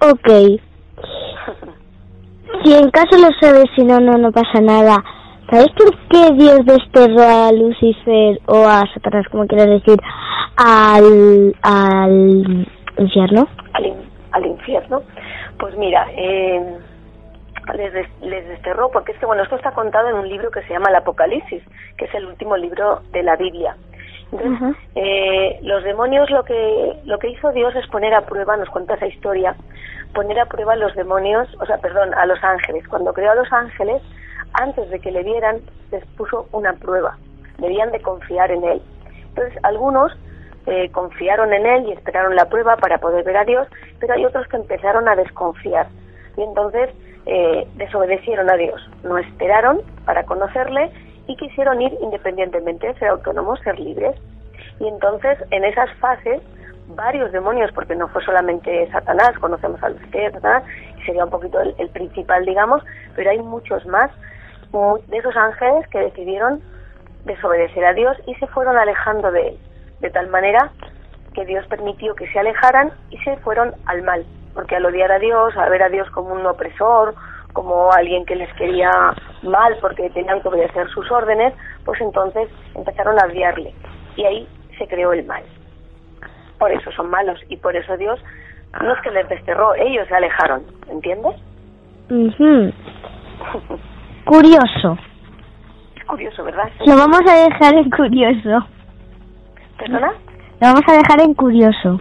Ok. 0.00 0.60
Si 2.64 2.74
en 2.74 2.90
caso 2.90 3.16
lo 3.18 3.28
sabes, 3.40 3.64
si 3.74 3.84
no, 3.84 3.98
no, 4.00 4.18
no 4.18 4.30
pasa 4.32 4.60
nada. 4.60 5.02
¿Sabes 5.50 5.68
por 5.76 5.90
qué 6.08 6.32
Dios 6.34 6.60
desterró 6.64 7.22
a 7.22 7.52
Lucifer 7.52 8.40
o 8.46 8.64
a 8.66 8.84
Satanás, 8.94 9.26
como 9.30 9.46
quieras 9.46 9.68
decir, 9.68 9.98
al, 10.56 11.54
al 11.62 12.66
infierno? 12.98 13.48
al, 13.74 13.86
in- 13.86 14.11
al 14.32 14.46
infierno, 14.46 15.02
pues 15.58 15.76
mira, 15.76 16.06
eh, 16.16 16.78
les, 17.74 17.92
des- 17.92 18.20
les 18.22 18.46
desterró, 18.48 18.90
porque 18.90 19.12
es 19.12 19.18
que, 19.18 19.26
bueno, 19.26 19.42
esto 19.42 19.56
está 19.56 19.70
contado 19.72 20.08
en 20.08 20.16
un 20.16 20.28
libro 20.28 20.50
que 20.50 20.62
se 20.62 20.72
llama 20.72 20.88
el 20.90 20.96
Apocalipsis, 20.96 21.62
que 21.96 22.06
es 22.06 22.14
el 22.14 22.26
último 22.26 22.56
libro 22.56 23.00
de 23.12 23.22
la 23.22 23.36
Biblia. 23.36 23.76
Entonces, 24.32 24.76
eh, 24.94 25.58
los 25.62 25.84
demonios 25.84 26.30
lo 26.30 26.42
que, 26.44 26.94
lo 27.04 27.18
que 27.18 27.28
hizo 27.30 27.52
Dios 27.52 27.74
es 27.76 27.86
poner 27.88 28.14
a 28.14 28.22
prueba, 28.22 28.56
nos 28.56 28.70
cuenta 28.70 28.94
esa 28.94 29.06
historia, 29.06 29.54
poner 30.14 30.40
a 30.40 30.46
prueba 30.46 30.72
a 30.72 30.76
los 30.76 30.94
demonios, 30.94 31.48
o 31.60 31.66
sea, 31.66 31.76
perdón, 31.78 32.14
a 32.14 32.24
los 32.26 32.42
ángeles. 32.42 32.88
Cuando 32.88 33.12
creó 33.12 33.32
a 33.32 33.34
los 33.34 33.52
ángeles, 33.52 34.02
antes 34.54 34.88
de 34.90 35.00
que 35.00 35.12
le 35.12 35.22
vieran, 35.22 35.60
les 35.90 36.04
puso 36.16 36.48
una 36.52 36.72
prueba. 36.72 37.16
Debían 37.58 37.92
de 37.92 38.00
confiar 38.00 38.50
en 38.50 38.64
él. 38.64 38.82
Entonces, 39.28 39.58
algunos 39.62 40.12
eh, 40.66 40.90
confiaron 40.90 41.52
en 41.52 41.66
él 41.66 41.86
y 41.88 41.92
esperaron 41.92 42.36
la 42.36 42.48
prueba 42.48 42.76
para 42.76 42.98
poder 42.98 43.24
ver 43.24 43.36
a 43.36 43.44
Dios, 43.44 43.66
pero 43.98 44.14
hay 44.14 44.24
otros 44.24 44.46
que 44.48 44.56
empezaron 44.56 45.08
a 45.08 45.16
desconfiar. 45.16 45.86
Y 46.36 46.42
entonces 46.42 46.90
eh, 47.26 47.66
desobedecieron 47.76 48.50
a 48.50 48.56
Dios. 48.56 48.80
No 49.02 49.18
esperaron 49.18 49.80
para 50.04 50.24
conocerle 50.24 50.90
y 51.26 51.36
quisieron 51.36 51.80
ir 51.80 51.96
independientemente, 52.00 52.94
ser 52.94 53.08
autónomos, 53.08 53.60
ser 53.60 53.78
libres. 53.78 54.16
Y 54.80 54.88
entonces, 54.88 55.38
en 55.50 55.64
esas 55.64 55.92
fases, 55.98 56.40
varios 56.88 57.30
demonios, 57.32 57.70
porque 57.72 57.94
no 57.94 58.08
fue 58.08 58.24
solamente 58.24 58.90
Satanás, 58.90 59.38
conocemos 59.38 59.82
a 59.82 59.90
Lucifer, 59.90 60.32
y 60.98 61.02
sería 61.02 61.24
un 61.24 61.30
poquito 61.30 61.60
el, 61.60 61.74
el 61.78 61.88
principal, 61.90 62.44
digamos, 62.44 62.82
pero 63.14 63.30
hay 63.30 63.38
muchos 63.38 63.86
más 63.86 64.10
de 65.06 65.18
esos 65.18 65.36
ángeles 65.36 65.86
que 65.88 65.98
decidieron 65.98 66.62
desobedecer 67.24 67.84
a 67.84 67.92
Dios 67.92 68.16
y 68.26 68.34
se 68.36 68.46
fueron 68.48 68.76
alejando 68.76 69.30
de 69.30 69.48
él, 69.48 69.58
de 70.02 70.10
tal 70.10 70.28
manera 70.28 70.70
que 71.32 71.46
Dios 71.46 71.66
permitió 71.68 72.14
que 72.14 72.30
se 72.30 72.38
alejaran 72.38 72.90
y 73.10 73.16
se 73.18 73.36
fueron 73.38 73.72
al 73.86 74.02
mal, 74.02 74.26
porque 74.52 74.76
al 74.76 74.84
odiar 74.84 75.10
a 75.10 75.18
Dios, 75.18 75.56
al 75.56 75.70
ver 75.70 75.82
a 75.82 75.88
Dios 75.88 76.10
como 76.10 76.34
un 76.34 76.44
opresor, 76.44 77.14
como 77.54 77.90
alguien 77.92 78.26
que 78.26 78.34
les 78.34 78.52
quería 78.54 78.90
mal 79.42 79.76
porque 79.80 80.10
tenían 80.10 80.42
que 80.42 80.48
obedecer 80.48 80.88
sus 80.88 81.10
órdenes, 81.10 81.54
pues 81.84 82.00
entonces 82.00 82.48
empezaron 82.74 83.16
a 83.20 83.26
odiarle 83.26 83.72
y 84.16 84.24
ahí 84.24 84.48
se 84.78 84.86
creó 84.86 85.12
el 85.12 85.24
mal. 85.24 85.42
Por 86.58 86.70
eso 86.72 86.90
son 86.92 87.10
malos 87.10 87.40
y 87.48 87.56
por 87.56 87.74
eso 87.76 87.96
Dios 87.96 88.20
no 88.82 88.92
es 88.92 89.00
que 89.02 89.10
les 89.10 89.28
desterró, 89.28 89.74
ellos 89.74 90.06
se 90.08 90.14
alejaron, 90.14 90.62
¿entiendes? 90.88 91.36
Curioso. 94.24 94.98
Es 95.96 96.04
curioso, 96.04 96.44
¿verdad? 96.44 96.70
Lo 96.86 96.96
vamos 96.96 97.20
a 97.28 97.48
dejar 97.48 97.74
en 97.74 97.90
curioso. 97.90 98.66
¿Perdona? 99.86 100.12
Lo 100.60 100.68
vamos 100.68 100.82
a 100.88 100.92
dejar 100.92 101.20
en 101.22 101.34
curioso. 101.34 102.00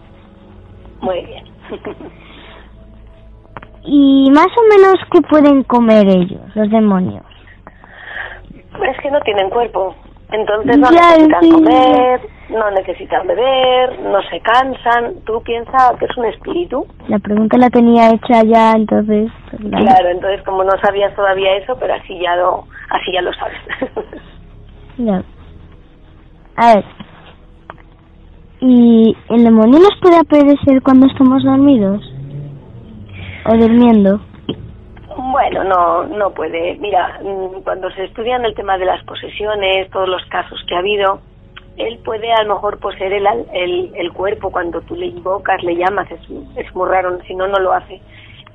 Muy 1.02 1.26
bien. 1.26 1.44
Y 3.84 4.30
más 4.32 4.46
o 4.46 4.62
menos, 4.70 4.94
¿qué 5.12 5.22
pueden 5.22 5.64
comer 5.64 6.08
ellos, 6.08 6.42
los 6.56 6.70
demonios? 6.70 7.24
Es 8.88 8.98
que 9.02 9.10
no 9.10 9.20
tienen 9.22 9.50
cuerpo. 9.50 9.96
Entonces 10.32 10.78
no 10.78 10.92
Ya, 10.92 11.10
necesitan 11.18 11.42
sí. 11.42 11.52
comer, 11.52 12.22
no 12.50 12.72
necesitan 12.72 13.26
beber, 13.26 14.00
no 14.02 14.22
se 14.30 14.40
cansan. 14.42 15.16
Tú 15.26 15.42
piensas 15.42 15.94
que 15.98 16.06
es 16.06 16.16
un 16.16 16.26
espíritu. 16.26 16.86
La 17.08 17.18
pregunta 17.18 17.58
la 17.58 17.72
tenía 17.72 18.12
hecha 18.12 18.44
ya, 18.44 18.74
entonces... 18.74 19.32
pues, 19.50 19.64
la- 19.64 19.80
Claro, 19.80 20.10
entonces 20.10 20.44
como 20.44 20.64
no 20.64 20.72
sabías 20.84 21.14
todavía 21.16 21.56
eso, 21.58 21.76
pero 21.80 21.96
así 21.96 22.20
ya 22.20 22.36
lo, 22.36 22.66
así 22.92 23.12
ya 23.12 23.22
lo 23.24 23.34
sabes. 23.34 23.58
Ya. 24.98 25.24
A 26.58 26.76
ver. 26.76 26.86
¿Y 28.62 29.18
el 29.30 29.44
demonio 29.44 29.80
nos 29.80 30.00
puede 30.00 30.20
aparecer 30.20 30.84
cuando 30.84 31.08
estamos 31.08 31.44
dormidos? 31.44 32.00
¿O 33.46 33.58
durmiendo? 33.58 34.22
Bueno, 35.18 35.64
no, 35.64 36.04
no 36.04 36.30
puede. 36.30 36.78
Mira, 36.78 37.20
mm, 37.24 37.64
cuando 37.64 37.90
se 37.92 38.04
estudian 38.04 38.46
el 38.46 38.54
tema 38.54 38.78
de 38.78 38.86
las 38.86 39.04
posesiones, 39.06 39.90
todos 39.90 40.08
los 40.08 40.24
casos 40.26 40.64
que 40.68 40.76
ha 40.76 40.80
habido, 40.80 41.22
él 41.78 41.98
puede 42.06 42.32
a 42.32 42.44
lo 42.44 42.54
mejor 42.54 42.78
poseer 42.78 43.14
el, 43.14 43.26
el, 43.52 43.92
el 43.96 44.14
cuerpo 44.14 44.52
cuando 44.52 44.80
tú 44.82 44.96
le 44.96 45.08
invocas, 45.08 45.64
le 45.64 45.76
llamas, 45.76 46.12
es, 46.12 46.22
es 46.56 46.76
muy 46.76 46.88
raro, 46.88 47.18
si 47.26 47.34
no, 47.34 47.48
no 47.48 47.60
lo 47.60 47.74
hace. 47.74 48.00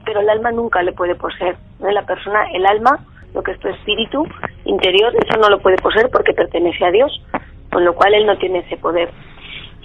Pero 0.04 0.20
el 0.20 0.30
alma 0.30 0.52
nunca 0.52 0.84
le 0.84 0.92
puede 0.92 1.16
poseer. 1.16 1.56
¿no? 1.80 1.90
La 1.90 2.02
persona, 2.02 2.48
el 2.52 2.64
alma, 2.64 3.00
lo 3.34 3.42
que 3.42 3.50
es 3.50 3.58
tu 3.58 3.66
espíritu 3.66 4.24
interior, 4.66 5.12
eso 5.16 5.36
no 5.40 5.48
lo 5.48 5.58
puede 5.58 5.78
poseer 5.78 6.10
porque 6.12 6.32
pertenece 6.32 6.84
a 6.84 6.92
Dios, 6.92 7.20
con 7.72 7.84
lo 7.84 7.92
cual 7.94 8.14
él 8.14 8.24
no 8.24 8.38
tiene 8.38 8.60
ese 8.60 8.76
poder. 8.76 9.10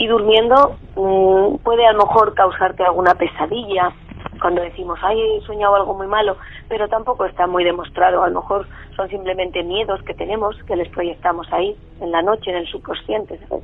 Y 0.01 0.07
durmiendo 0.07 0.77
mm, 0.95 1.57
puede 1.63 1.85
a 1.85 1.93
lo 1.93 1.99
mejor 1.99 2.33
causarte 2.33 2.83
alguna 2.83 3.13
pesadilla, 3.13 3.93
cuando 4.41 4.63
decimos, 4.63 4.97
ay, 5.03 5.21
he 5.21 5.45
soñado 5.45 5.75
algo 5.75 5.93
muy 5.93 6.07
malo, 6.07 6.37
pero 6.67 6.87
tampoco 6.87 7.25
está 7.25 7.45
muy 7.45 7.63
demostrado. 7.63 8.23
A 8.23 8.29
lo 8.29 8.41
mejor 8.41 8.65
son 8.95 9.07
simplemente 9.09 9.61
miedos 9.61 10.01
que 10.01 10.15
tenemos, 10.15 10.55
que 10.65 10.75
les 10.75 10.89
proyectamos 10.89 11.45
ahí, 11.53 11.75
en 11.99 12.11
la 12.11 12.23
noche, 12.23 12.49
en 12.49 12.57
el 12.57 12.67
subconsciente. 12.67 13.39
¿sabes? 13.47 13.63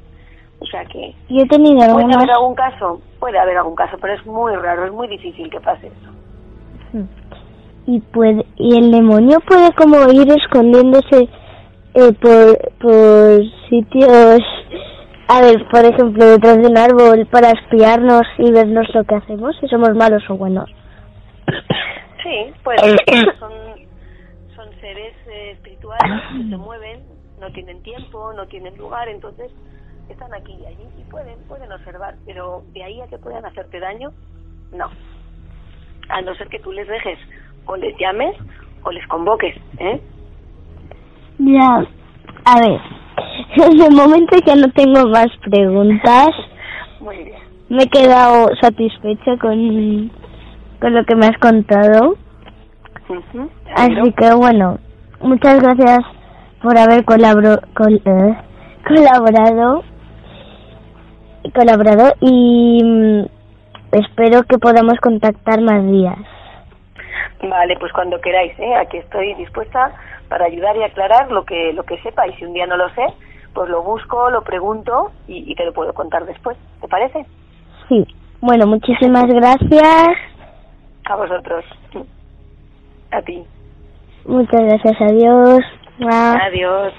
O 0.60 0.66
sea 0.68 0.86
que, 0.86 1.16
Yo 1.28 1.42
he 1.42 1.48
tenido 1.48 1.92
¿puede 1.92 2.14
haber 2.14 2.30
algún 2.30 2.54
caso? 2.54 3.02
Puede 3.20 3.40
haber 3.40 3.58
algún 3.58 3.76
caso, 3.76 3.98
pero 4.00 4.14
es 4.14 4.24
muy 4.28 4.56
raro, 4.56 4.86
es 4.86 4.92
muy 4.92 5.08
difícil 5.08 5.50
que 5.50 5.60
pase 5.60 5.88
eso. 5.88 7.04
y 7.88 8.00
puede 8.00 8.46
y 8.58 8.78
el 8.78 8.92
demonio 8.92 9.40
puede 9.40 9.72
como 9.74 9.98
ir 10.12 10.32
escondiéndose 10.32 11.30
eh, 11.96 12.14
por, 12.22 12.58
por 12.80 13.42
sitios 13.70 14.42
a 15.28 15.42
ver 15.42 15.68
por 15.70 15.86
ejemplo 15.86 16.26
detrás 16.26 16.58
de 16.58 16.68
un 16.68 16.78
árbol 16.78 17.26
para 17.28 17.52
espiarnos 17.52 18.24
y 18.38 18.52
vernos 18.52 18.88
lo 18.94 19.04
que 19.04 19.16
hacemos 19.16 19.56
si 19.60 19.68
somos 19.68 19.96
malos 19.96 20.24
o 20.30 20.36
buenos 20.36 20.70
Sí, 22.28 22.54
pues 22.64 22.82
son, 23.40 23.52
son 24.54 24.70
seres 24.82 25.16
eh, 25.28 25.52
espirituales 25.52 26.22
que 26.32 26.50
se 26.50 26.58
mueven, 26.58 27.04
no 27.40 27.50
tienen 27.52 27.82
tiempo, 27.84 28.34
no 28.34 28.46
tienen 28.48 28.76
lugar, 28.78 29.08
entonces 29.08 29.50
están 30.10 30.34
aquí 30.34 30.54
y 30.62 30.66
allí 30.66 30.86
y 31.00 31.04
pueden, 31.10 31.40
pueden 31.48 31.72
observar, 31.72 32.16
pero 32.26 32.64
de 32.74 32.84
ahí 32.84 33.00
a 33.00 33.08
que 33.08 33.18
puedan 33.18 33.46
hacerte 33.46 33.80
daño, 33.80 34.12
no. 34.74 34.90
A 36.10 36.22
no 36.22 36.36
ser 36.36 36.50
que 36.50 36.60
tú 36.60 36.74
les 36.74 36.88
dejes 36.88 37.18
o 37.66 37.78
les 37.78 37.98
llames 37.98 38.36
o 38.84 38.92
les 38.92 39.08
convoques, 39.08 39.56
¿eh? 39.80 40.02
Ya, 41.40 41.86
a 42.44 42.60
ver, 42.60 42.82
de 43.58 43.90
momento 43.90 44.38
ya 44.46 44.56
no 44.56 44.70
tengo 44.72 45.08
más 45.10 45.28
preguntas. 45.50 46.30
Muy 47.00 47.18
bien. 47.18 47.38
Me 47.70 47.84
he 47.84 47.88
quedado 47.90 48.50
satisfecha 48.62 49.38
con, 49.40 50.12
con 50.80 50.94
lo 50.94 51.04
que 51.06 51.16
me 51.16 51.26
has 51.28 51.38
contado. 51.40 52.16
Así 53.76 54.12
que 54.14 54.34
bueno, 54.34 54.80
muchas 55.22 55.62
gracias 55.62 56.00
por 56.62 56.78
haber 56.78 57.06
colaboro, 57.06 57.60
col- 57.76 58.02
eh, 58.06 58.38
colaborado 58.88 59.84
colaborado 61.54 62.14
y 62.20 62.82
mm, 62.84 63.26
espero 63.94 64.44
que 64.44 64.58
podamos 64.58 64.96
contactar 65.02 65.62
más 65.62 65.86
días. 65.90 66.18
Vale, 67.44 67.78
pues 67.78 67.92
cuando 67.94 68.20
queráis, 68.20 68.58
¿eh? 68.60 68.76
Aquí 68.76 68.98
estoy 68.98 69.34
dispuesta 69.36 69.94
para 70.30 70.46
ayudar 70.46 70.76
y 70.78 70.84
aclarar 70.84 71.32
lo 71.32 71.46
que 71.46 71.74
lo 71.74 71.84
que 71.84 71.98
sepa 72.02 72.28
y 72.28 72.34
si 72.34 72.46
un 72.46 72.54
día 72.54 72.66
no 72.68 72.78
lo 72.78 72.90
sé, 72.90 73.06
pues 73.54 73.70
lo 73.70 73.84
busco, 73.84 74.30
lo 74.30 74.42
pregunto 74.44 75.12
y, 75.28 75.52
y 75.52 75.56
te 75.56 75.66
lo 75.66 75.74
puedo 75.74 75.94
contar 75.94 76.26
después. 76.26 76.58
¿Te 76.82 76.88
parece? 76.88 77.26
Sí, 77.88 78.06
bueno, 78.42 78.68
muchísimas 78.68 79.28
gracias. 79.28 80.18
A 81.06 81.16
vosotros. 81.16 81.66
A 83.12 83.22
ti. 83.22 83.46
Muchas 84.26 84.62
gracias, 84.62 85.02
adiós. 85.02 85.64
Adiós. 86.02 86.94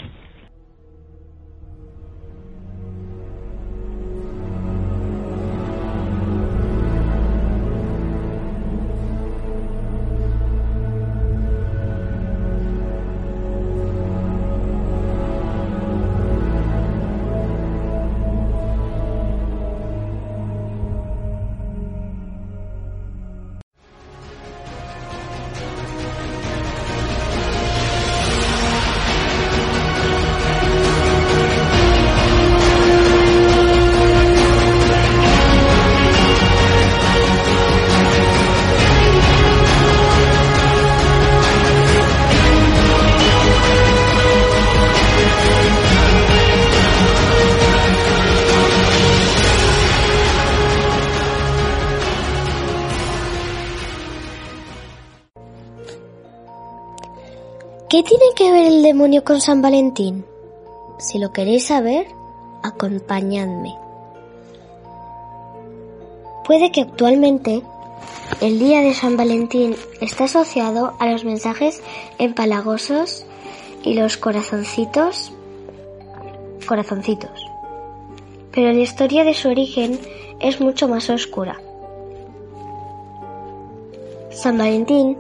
¿Qué 57.98 58.04
tiene 58.04 58.26
que 58.37 58.52
ver 58.52 58.66
el 58.66 58.84
demonio 58.84 59.24
con 59.24 59.40
San 59.40 59.61
Valentín? 59.61 60.24
Si 61.00 61.18
lo 61.18 61.32
queréis 61.32 61.66
saber, 61.66 62.06
acompañadme. 62.62 63.76
Puede 66.44 66.70
que 66.70 66.82
actualmente 66.82 67.61
el 68.40 68.61
día 68.61 68.82
de 68.82 68.94
San 68.94 69.16
Valentín 69.16 69.74
esté 70.00 70.22
asociado 70.22 70.94
a 71.00 71.11
los 71.11 71.24
mensajes 71.24 71.82
empalagosos 72.20 73.26
y 73.82 73.94
los 73.94 74.16
corazoncitos 74.16 75.32
corazoncitos. 76.68 77.50
Pero 78.52 78.72
la 78.72 78.78
historia 78.78 79.24
de 79.24 79.34
su 79.34 79.48
origen 79.48 79.98
es 80.38 80.61
mucho 80.61 80.87
más 80.87 81.11
oscura. 81.11 81.61
San 84.30 84.56
Valentín 84.56 85.18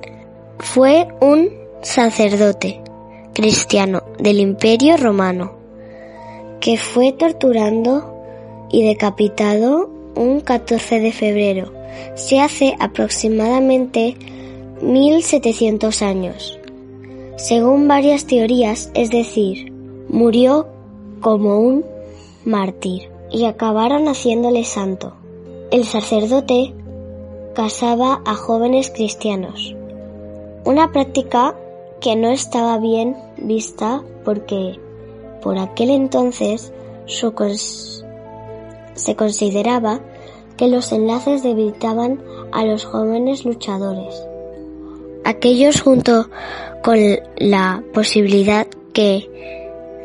fue 0.60 1.08
un 1.20 1.57
sacerdote 1.82 2.80
cristiano 3.32 4.02
del 4.18 4.40
Imperio 4.40 4.96
Romano 4.96 5.58
que 6.60 6.76
fue 6.76 7.12
torturando 7.12 8.14
y 8.70 8.86
decapitado 8.86 9.88
un 10.16 10.40
14 10.40 11.00
de 11.00 11.12
febrero. 11.12 11.72
Se 12.14 12.40
hace 12.40 12.74
aproximadamente 12.80 14.16
1700 14.82 16.02
años. 16.02 16.58
Según 17.36 17.86
varias 17.86 18.26
teorías, 18.26 18.90
es 18.94 19.10
decir, 19.10 19.72
murió 20.08 20.66
como 21.20 21.60
un 21.60 21.84
mártir 22.44 23.10
y 23.30 23.44
acabaron 23.44 24.08
haciéndole 24.08 24.64
santo. 24.64 25.14
El 25.70 25.84
sacerdote 25.84 26.74
casaba 27.54 28.22
a 28.24 28.34
jóvenes 28.34 28.90
cristianos, 28.90 29.74
una 30.64 30.92
práctica 30.92 31.54
que 32.00 32.16
no 32.16 32.30
estaba 32.30 32.78
bien 32.78 33.16
vista 33.36 34.02
porque 34.24 34.78
por 35.42 35.58
aquel 35.58 35.90
entonces 35.90 36.72
se 38.94 39.16
consideraba 39.16 40.00
que 40.56 40.68
los 40.68 40.92
enlaces 40.92 41.42
debilitaban 41.42 42.20
a 42.52 42.64
los 42.64 42.84
jóvenes 42.84 43.44
luchadores. 43.44 44.22
Aquellos 45.24 45.80
junto 45.80 46.28
con 46.82 46.98
la 47.36 47.82
posibilidad 47.92 48.66
que 48.92 49.28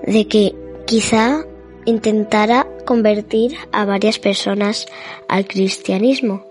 de 0.06 0.28
que 0.28 0.56
quizá 0.86 1.46
intentara 1.86 2.68
convertir 2.86 3.56
a 3.72 3.86
varias 3.86 4.20
personas 4.20 4.86
al 5.28 5.48
cristianismo, 5.48 6.46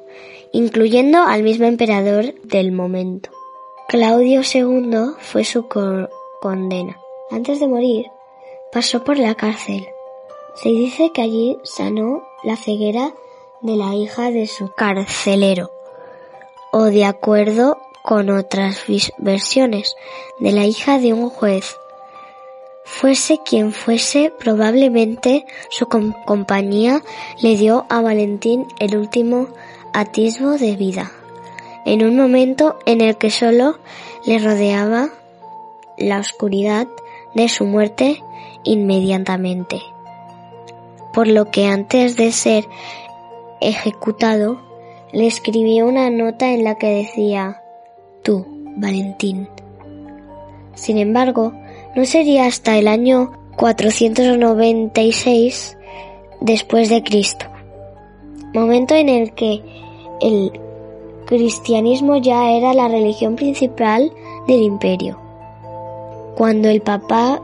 incluyendo 0.52 1.18
al 1.22 1.42
mismo 1.42 1.66
emperador 1.66 2.34
del 2.44 2.72
momento. 2.72 3.30
Claudio 3.92 4.40
II 4.40 5.16
fue 5.18 5.44
su 5.44 5.68
co- 5.68 6.08
condena. 6.40 6.96
Antes 7.30 7.60
de 7.60 7.68
morir, 7.68 8.06
pasó 8.72 9.04
por 9.04 9.18
la 9.18 9.34
cárcel. 9.34 9.86
Se 10.54 10.70
dice 10.70 11.10
que 11.12 11.20
allí 11.20 11.58
sanó 11.62 12.22
la 12.42 12.56
ceguera 12.56 13.12
de 13.60 13.76
la 13.76 13.94
hija 13.94 14.30
de 14.30 14.46
su 14.46 14.70
carcelero, 14.72 15.70
o 16.72 16.84
de 16.84 17.04
acuerdo 17.04 17.76
con 18.02 18.30
otras 18.30 18.84
versiones, 19.18 19.94
de 20.40 20.52
la 20.52 20.64
hija 20.64 20.98
de 20.98 21.12
un 21.12 21.28
juez. 21.28 21.76
Fuese 22.86 23.40
quien 23.44 23.72
fuese, 23.74 24.32
probablemente 24.38 25.44
su 25.68 25.86
com- 25.86 26.14
compañía 26.24 27.02
le 27.42 27.56
dio 27.56 27.84
a 27.90 28.00
Valentín 28.00 28.66
el 28.78 28.96
último 28.96 29.48
atisbo 29.92 30.52
de 30.52 30.76
vida, 30.76 31.12
en 31.84 32.04
un 32.04 32.16
momento 32.16 32.78
en 32.86 33.00
el 33.00 33.16
que 33.16 33.30
solo 33.30 33.78
le 34.24 34.38
rodeaba 34.38 35.08
la 35.96 36.18
oscuridad 36.18 36.86
de 37.34 37.48
su 37.48 37.64
muerte 37.64 38.22
inmediatamente. 38.64 39.80
Por 41.12 41.26
lo 41.28 41.50
que 41.50 41.66
antes 41.66 42.16
de 42.16 42.32
ser 42.32 42.66
ejecutado, 43.60 44.60
le 45.12 45.26
escribió 45.26 45.86
una 45.86 46.08
nota 46.10 46.52
en 46.52 46.64
la 46.64 46.76
que 46.76 46.88
decía, 46.88 47.62
tú, 48.22 48.46
Valentín. 48.76 49.48
Sin 50.74 50.98
embargo, 50.98 51.52
no 51.94 52.06
sería 52.06 52.46
hasta 52.46 52.78
el 52.78 52.88
año 52.88 53.32
496 53.56 55.76
después 56.40 56.88
de 56.88 57.02
Cristo, 57.02 57.44
momento 58.54 58.94
en 58.94 59.10
el 59.10 59.34
que 59.34 59.62
el 60.20 60.52
cristianismo 61.32 62.18
ya 62.18 62.50
era 62.50 62.74
la 62.74 62.88
religión 62.88 63.36
principal 63.36 64.12
del 64.46 64.60
imperio. 64.60 65.18
Cuando 66.36 66.68
el 66.68 66.82
Papa 66.82 67.40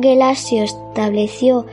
Gelasio 0.00 0.62
estableció 0.62 1.66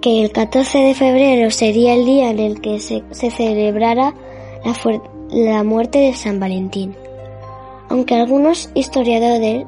que 0.00 0.22
el 0.22 0.30
14 0.30 0.78
de 0.78 0.94
febrero 0.94 1.50
sería 1.50 1.94
el 1.94 2.04
día 2.04 2.30
en 2.30 2.38
el 2.38 2.60
que 2.60 2.78
se, 2.78 3.02
celebrara 3.10 4.14
la, 5.32 5.64
muerte 5.64 5.98
de 5.98 6.14
San 6.14 6.38
Valentín. 6.38 6.94
aunque 7.88 8.14
algunos 8.14 8.70
historiadores, 8.74 9.66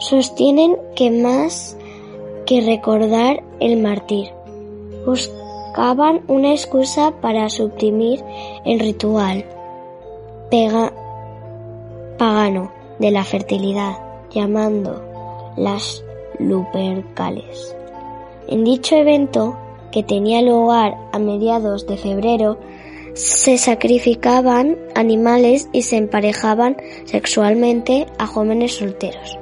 sostienen 0.00 0.76
que 0.96 1.12
más 1.12 1.76
que 2.44 2.60
recordar 2.60 3.44
el 3.60 3.80
martir, 3.80 4.32
una 6.28 6.52
excusa 6.52 7.12
para 7.20 7.48
suprimir 7.48 8.22
el 8.64 8.78
ritual 8.80 9.44
pagano 12.18 12.70
de 12.98 13.10
la 13.10 13.24
fertilidad, 13.24 13.98
llamando 14.30 15.02
las 15.56 16.04
Lupercales. 16.38 17.76
En 18.48 18.64
dicho 18.64 18.96
evento, 18.96 19.56
que 19.90 20.02
tenía 20.02 20.42
lugar 20.42 20.96
a 21.12 21.18
mediados 21.18 21.86
de 21.86 21.96
febrero, 21.96 22.58
se 23.14 23.58
sacrificaban 23.58 24.76
animales 24.94 25.68
y 25.72 25.82
se 25.82 25.96
emparejaban 25.96 26.76
sexualmente 27.04 28.06
a 28.18 28.26
jóvenes 28.26 28.74
solteros. 28.74 29.38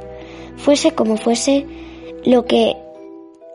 Fuese 0.57 0.92
como 0.92 1.16
fuese, 1.16 1.66
lo 2.25 2.45
que 2.45 2.77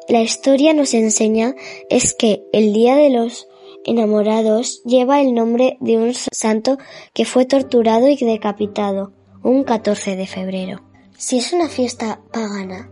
la 0.08 0.22
historia 0.22 0.74
nos 0.74 0.94
enseña 0.94 1.56
es 1.90 2.14
que 2.14 2.44
el 2.54 2.74
Día 2.74 2.96
de 2.96 3.10
los 3.10 3.48
Enamorados 3.86 4.82
lleva 4.84 5.22
el 5.22 5.34
nombre 5.34 5.78
de 5.80 5.98
un 5.98 6.14
santo 6.14 6.78
que 7.14 7.26
fue 7.26 7.46
torturado 7.46 8.10
y 8.10 8.18
decapitado 8.18 9.14
un 9.44 9.64
14 9.64 10.16
de 10.16 10.28
febrero. 10.28 10.82
Si 11.18 11.38
es 11.38 11.54
una 11.54 11.68
fiesta 11.68 12.22
pagana, 12.32 12.92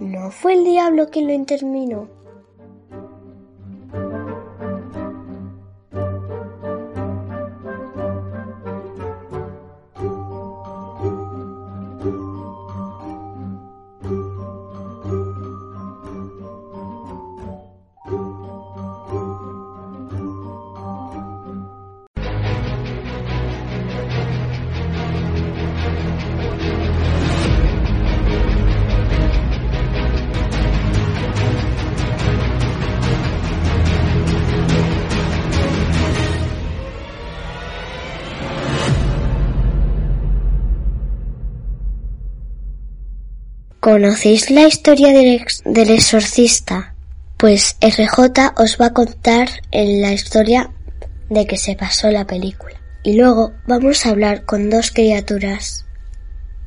¿no 0.00 0.30
fue 0.30 0.54
el 0.54 0.64
diablo 0.64 1.08
quien 1.10 1.26
lo 1.26 1.32
interminó? 1.32 2.08
¿Conocéis 43.90 44.52
la 44.52 44.68
historia 44.68 45.08
del, 45.12 45.90
exorcista? 45.90 46.94
Pues 47.36 47.76
RJ 47.80 48.52
os 48.56 48.78
va 48.80 48.86
a 48.86 48.92
contar 48.92 49.48
en 49.72 50.00
la 50.00 50.12
historia 50.12 50.70
de 51.28 51.44
que 51.44 51.56
se 51.56 51.74
pasó 51.74 52.08
la 52.08 52.24
película. 52.24 52.76
Y 53.02 53.16
luego 53.16 53.52
vamos 53.66 54.06
a 54.06 54.10
hablar 54.10 54.44
con 54.44 54.70
dos 54.70 54.92
criaturas 54.92 55.86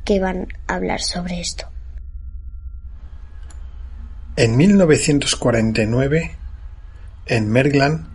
que 0.04 0.20
van 0.20 0.48
a 0.66 0.74
hablar 0.74 1.00
sobre 1.00 1.40
esto. 1.40 1.66
En 4.36 4.58
1949, 4.58 6.36
en 7.24 7.48
Mergland, 7.48 8.06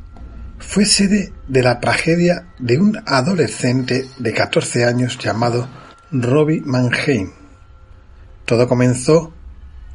fue 0.59 0.85
sede 0.85 1.33
de 1.47 1.63
la 1.63 1.79
tragedia 1.79 2.45
de 2.59 2.77
un 2.77 3.01
adolescente 3.07 4.05
de 4.19 4.33
14 4.33 4.85
años 4.85 5.17
llamado 5.17 5.67
Robbie 6.11 6.61
Mannheim 6.63 7.38
todo 8.49 8.67
comenzó 8.67 9.31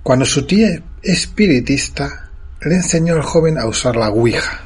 cuando 0.04 0.24
su 0.24 0.46
tía 0.46 0.80
espiritista 1.02 2.30
le 2.60 2.76
enseñó 2.76 3.14
al 3.14 3.22
joven 3.22 3.58
a 3.58 3.66
usar 3.66 3.96
la 3.96 4.10
Ouija. 4.10 4.60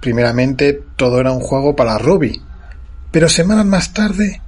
Primeramente 0.00 0.84
todo 0.94 1.18
era 1.18 1.32
un 1.32 1.40
juego 1.40 1.74
para 1.74 1.98
Robbie, 1.98 2.40
pero 3.10 3.28
semanas 3.28 3.66
más 3.66 3.92
tarde 3.92 4.40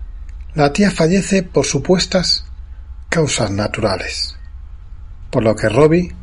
la 0.54 0.72
tía 0.72 0.92
fallece 0.92 1.42
por 1.42 1.66
supuestas 1.66 2.44
causas 3.08 3.50
naturales, 3.50 4.36
por 5.28 5.42
lo 5.42 5.56
que 5.56 5.68
Robbie 5.68 6.14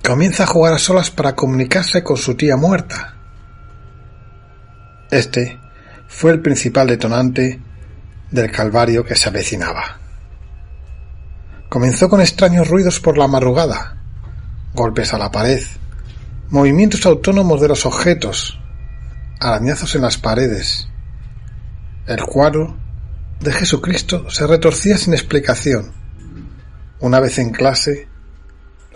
comienza 0.00 0.44
a 0.44 0.46
jugar 0.46 0.74
a 0.74 0.78
solas 0.78 1.10
para 1.10 1.34
comunicarse 1.34 2.04
con 2.04 2.18
su 2.18 2.36
tía 2.36 2.56
muerta. 2.56 3.16
Este 5.10 5.58
fue 6.06 6.30
el 6.30 6.40
principal 6.40 6.86
detonante 6.86 7.60
del 8.30 8.50
calvario 8.50 9.04
que 9.04 9.16
se 9.16 9.28
avecinaba. 9.28 9.98
Comenzó 11.68 12.08
con 12.08 12.20
extraños 12.20 12.68
ruidos 12.68 13.00
por 13.00 13.18
la 13.18 13.28
madrugada, 13.28 14.02
golpes 14.74 15.12
a 15.12 15.18
la 15.18 15.30
pared, 15.30 15.62
movimientos 16.50 17.04
autónomos 17.06 17.60
de 17.60 17.68
los 17.68 17.84
objetos, 17.86 18.58
arañazos 19.40 19.94
en 19.94 20.02
las 20.02 20.16
paredes. 20.16 20.88
El 22.06 22.22
cuadro 22.24 22.76
de 23.40 23.52
Jesucristo 23.52 24.30
se 24.30 24.46
retorcía 24.46 24.96
sin 24.96 25.14
explicación. 25.14 25.92
Una 27.00 27.20
vez 27.20 27.38
en 27.38 27.50
clase, 27.50 28.08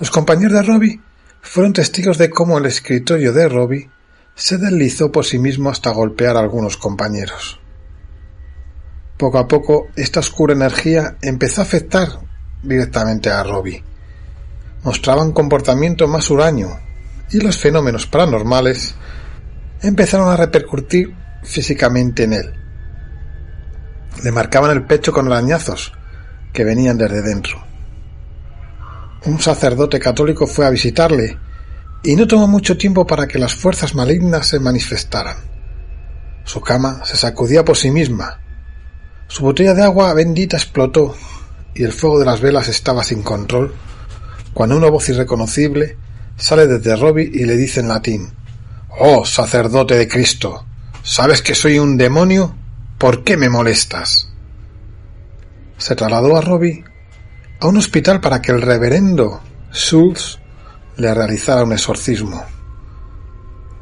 los 0.01 0.11
compañeros 0.11 0.55
de 0.55 0.63
Robbie 0.63 1.01
fueron 1.43 1.73
testigos 1.73 2.19
de 2.19 2.31
cómo 2.31 2.59
el 2.59 2.67
escritorio 2.67 3.33
de 3.33 3.49
Robbie 3.49 3.91
se 4.35 4.59
deslizó 4.59 5.13
por 5.13 5.25
sí 5.25 5.39
mismo 5.39 5.71
hasta 5.71 5.91
golpear 5.91 6.37
a 6.37 6.41
algunos 6.41 6.77
compañeros. 6.77 7.61
Poco 9.23 9.39
a 9.39 9.47
poco, 9.47 9.87
esta 9.95 10.19
oscura 10.19 10.53
energía 10.53 11.17
empezó 11.23 11.61
a 11.61 11.65
afectar 11.65 12.09
directamente 12.61 13.31
a 13.31 13.45
Robbie. 13.45 13.85
Mostraba 14.83 15.23
un 15.23 15.31
comportamiento 15.31 16.09
más 16.09 16.29
huraño 16.29 16.71
y 17.31 17.39
los 17.39 17.57
fenómenos 17.57 18.09
paranormales 18.09 18.97
empezaron 19.81 20.29
a 20.29 20.37
repercutir 20.37 21.15
físicamente 21.45 22.25
en 22.25 22.33
él. 22.33 22.53
Le 24.25 24.33
marcaban 24.33 24.73
el 24.73 24.87
pecho 24.87 25.13
con 25.13 25.29
arañazos 25.29 25.93
que 26.53 26.65
venían 26.65 26.99
desde 26.99 27.23
dentro. 27.23 27.63
Un 29.27 29.39
sacerdote 29.39 30.01
católico 30.01 30.49
fue 30.49 30.67
a 30.67 30.71
visitarle 30.71 31.39
y 32.03 32.17
no 32.17 32.27
tomó 32.27 32.49
mucho 32.49 32.77
tiempo 32.77 33.07
para 33.07 33.29
que 33.29 33.39
las 33.39 33.55
fuerzas 33.55 33.95
malignas 33.95 34.49
se 34.49 34.59
manifestaran. 34.59 35.37
Su 36.43 36.61
cama 36.61 37.05
se 37.05 37.17
sacudía 37.17 37.65
por 37.65 37.77
sí 37.77 37.93
misma 37.93 38.42
su 39.33 39.45
botella 39.45 39.73
de 39.73 39.83
agua 39.83 40.13
bendita 40.13 40.59
explotó 40.59 41.15
y 41.75 41.85
el 41.85 41.95
fuego 41.95 42.19
de 42.19 42.27
las 42.27 42.43
velas 42.43 42.69
estaba 42.69 43.03
sin 43.03 43.23
control 43.23 43.75
cuando 44.53 44.77
una 44.77 44.91
voz 44.91 45.09
irreconocible 45.09 45.97
sale 46.37 46.67
desde 46.67 46.97
Robbie 46.97 47.31
y 47.33 47.47
le 47.47 47.57
dice 47.57 47.81
en 47.81 47.89
latín 47.89 48.31
Oh, 48.91 49.25
sacerdote 49.25 49.97
de 49.97 50.07
Cristo, 50.07 50.67
¿sabes 51.03 51.41
que 51.41 51.55
soy 51.55 51.79
un 51.79 51.97
demonio? 51.97 52.55
¿Por 52.99 53.25
qué 53.25 53.39
me 53.39 53.49
molestas? 53.49 54.29
Se 55.79 55.97
trasladó 55.97 56.37
a 56.37 56.43
Robbie 56.43 56.85
a 57.59 57.69
un 57.69 57.79
hospital 57.79 58.21
para 58.21 58.43
que 58.43 58.53
el 58.53 58.61
reverendo 58.61 59.41
Schultz 59.73 60.41
le 60.99 61.15
realizara 61.15 61.65
un 61.65 61.73
exorcismo. 61.73 62.45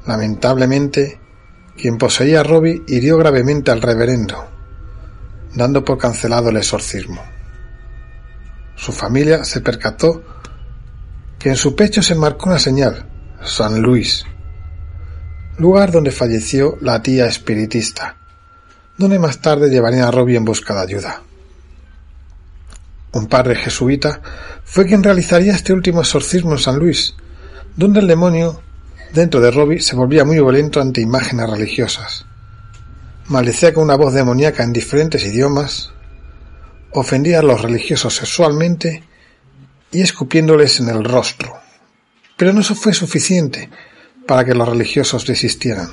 Lamentablemente, 0.07 1.19
quien 1.77 1.99
poseía 1.99 2.43
a 2.43 2.45
hirió 2.87 3.19
gravemente 3.19 3.73
al 3.73 3.83
reverendo 3.83 4.60
dando 5.55 5.85
por 5.85 5.99
cancelado 5.99 6.51
el 6.51 6.57
exorcismo. 6.57 7.23
Su 8.77 8.93
familia 8.93 9.45
se 9.45 9.61
percató 9.61 10.23
que 11.39 11.51
en 11.51 11.57
su 11.57 11.75
pecho 11.75 12.03
se 12.03 12.15
marcó 12.15 12.49
una 12.49 12.59
señal, 12.59 13.07
San 13.43 13.81
Luis, 13.81 14.25
lugar 15.59 15.91
donde 15.91 16.11
falleció 16.11 16.77
la 16.81 17.03
tía 17.03 17.27
espiritista, 17.27 18.17
donde 18.97 19.19
más 19.19 19.41
tarde 19.41 19.71
llevaría 19.71 20.07
a 20.07 20.11
Robbie 20.11 20.37
en 20.37 20.45
busca 20.45 20.75
de 20.75 20.81
ayuda. 20.81 21.23
Un 23.13 23.27
padre 23.27 23.57
jesuita 23.57 24.21
fue 24.65 24.87
quien 24.87 25.03
realizaría 25.03 25.55
este 25.55 25.73
último 25.73 26.01
exorcismo 26.01 26.53
en 26.53 26.59
San 26.59 26.79
Luis, 26.79 27.15
donde 27.77 28.01
el 28.01 28.07
demonio 28.07 28.63
dentro 29.13 29.41
de 29.41 29.51
Robbie 29.51 29.81
se 29.81 29.97
volvía 29.97 30.25
muy 30.25 30.37
violento 30.37 30.81
ante 30.81 31.01
imágenes 31.01 31.51
religiosas 31.51 32.27
maldecía 33.31 33.73
con 33.73 33.85
una 33.85 33.95
voz 33.95 34.13
demoníaca 34.13 34.65
en 34.65 34.73
diferentes 34.73 35.25
idiomas, 35.25 35.93
ofendía 36.91 37.39
a 37.39 37.43
los 37.43 37.63
religiosos 37.63 38.17
sexualmente 38.17 39.05
y 39.93 40.03
escupiéndoles 40.03 40.81
en 40.81 40.89
el 40.89 41.05
rostro. 41.05 41.55
Pero 42.37 42.53
no 42.53 42.63
fue 42.63 42.93
suficiente 42.93 43.71
para 44.27 44.45
que 44.45 44.55
los 44.55 44.69
religiosos 44.69 45.27
desistieran. 45.27 45.91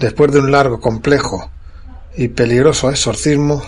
Después 0.00 0.32
de 0.32 0.40
un 0.40 0.50
largo, 0.50 0.80
complejo 0.80 1.50
y 2.16 2.28
peligroso 2.28 2.90
exorcismo, 2.90 3.62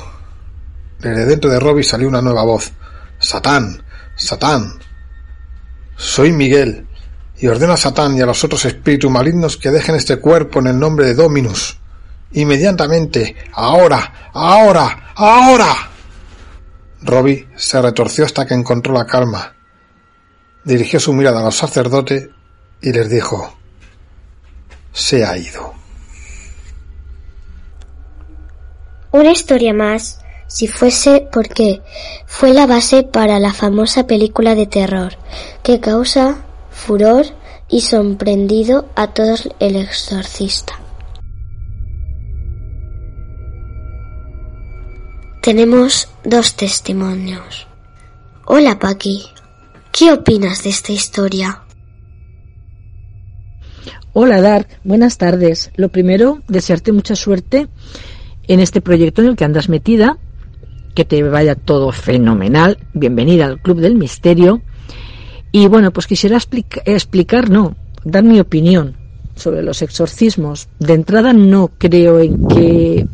desde 0.98 1.24
dentro 1.24 1.48
de 1.50 1.60
Robbie 1.60 1.84
salió 1.84 2.08
una 2.08 2.22
nueva 2.22 2.42
voz. 2.42 2.72
Satán, 3.20 3.84
Satán. 4.16 4.80
Soy 5.96 6.32
Miguel, 6.32 6.86
y 7.38 7.46
ordeno 7.46 7.74
a 7.74 7.76
Satán 7.76 8.16
y 8.16 8.22
a 8.22 8.26
los 8.26 8.42
otros 8.42 8.64
espíritus 8.64 9.10
malignos 9.10 9.56
que 9.56 9.70
dejen 9.70 9.94
este 9.94 10.16
cuerpo 10.16 10.58
en 10.58 10.66
el 10.66 10.80
nombre 10.80 11.06
de 11.06 11.14
Dominus. 11.14 11.78
Inmediatamente, 12.32 13.36
ahora, 13.52 14.30
ahora, 14.32 15.12
ahora. 15.14 15.74
Robbie 17.02 17.48
se 17.56 17.80
retorció 17.80 18.24
hasta 18.24 18.46
que 18.46 18.54
encontró 18.54 18.92
la 18.92 19.06
calma. 19.06 19.54
Dirigió 20.64 20.98
su 20.98 21.12
mirada 21.12 21.40
a 21.40 21.44
los 21.44 21.56
sacerdotes 21.56 22.28
y 22.82 22.92
les 22.92 23.08
dijo, 23.08 23.56
se 24.92 25.24
ha 25.24 25.36
ido. 25.36 25.74
Una 29.12 29.30
historia 29.30 29.72
más, 29.72 30.20
si 30.46 30.66
fuese 30.68 31.28
porque 31.32 31.80
fue 32.26 32.52
la 32.52 32.66
base 32.66 33.02
para 33.02 33.38
la 33.38 33.52
famosa 33.52 34.06
película 34.06 34.54
de 34.54 34.66
terror 34.66 35.16
que 35.62 35.80
causa 35.80 36.44
furor 36.70 37.26
y 37.68 37.80
sorprendido 37.80 38.88
a 38.94 39.08
todos 39.08 39.48
el 39.58 39.76
exorcista. 39.76 40.85
Tenemos 45.46 46.08
dos 46.24 46.56
testimonios. 46.56 47.68
Hola 48.46 48.80
Paqui, 48.80 49.22
¿qué 49.92 50.12
opinas 50.12 50.64
de 50.64 50.70
esta 50.70 50.90
historia? 50.90 51.62
Hola 54.12 54.40
Dark, 54.40 54.66
buenas 54.82 55.18
tardes. 55.18 55.70
Lo 55.76 55.88
primero, 55.90 56.42
desearte 56.48 56.90
mucha 56.90 57.14
suerte 57.14 57.68
en 58.48 58.58
este 58.58 58.80
proyecto 58.80 59.22
en 59.22 59.28
el 59.28 59.36
que 59.36 59.44
andas 59.44 59.68
metida, 59.68 60.18
que 60.96 61.04
te 61.04 61.22
vaya 61.22 61.54
todo 61.54 61.92
fenomenal. 61.92 62.78
Bienvenida 62.92 63.44
al 63.44 63.62
Club 63.62 63.78
del 63.78 63.94
Misterio 63.94 64.62
y 65.52 65.68
bueno, 65.68 65.92
pues 65.92 66.08
quisiera 66.08 66.38
explicar, 66.38 67.50
no, 67.50 67.76
dar 68.02 68.24
mi 68.24 68.40
opinión 68.40 68.96
sobre 69.36 69.62
los 69.62 69.80
exorcismos. 69.80 70.68
De 70.80 70.94
entrada 70.94 71.32
no 71.32 71.70
creo 71.78 72.18
en 72.18 72.48
que 72.48 73.06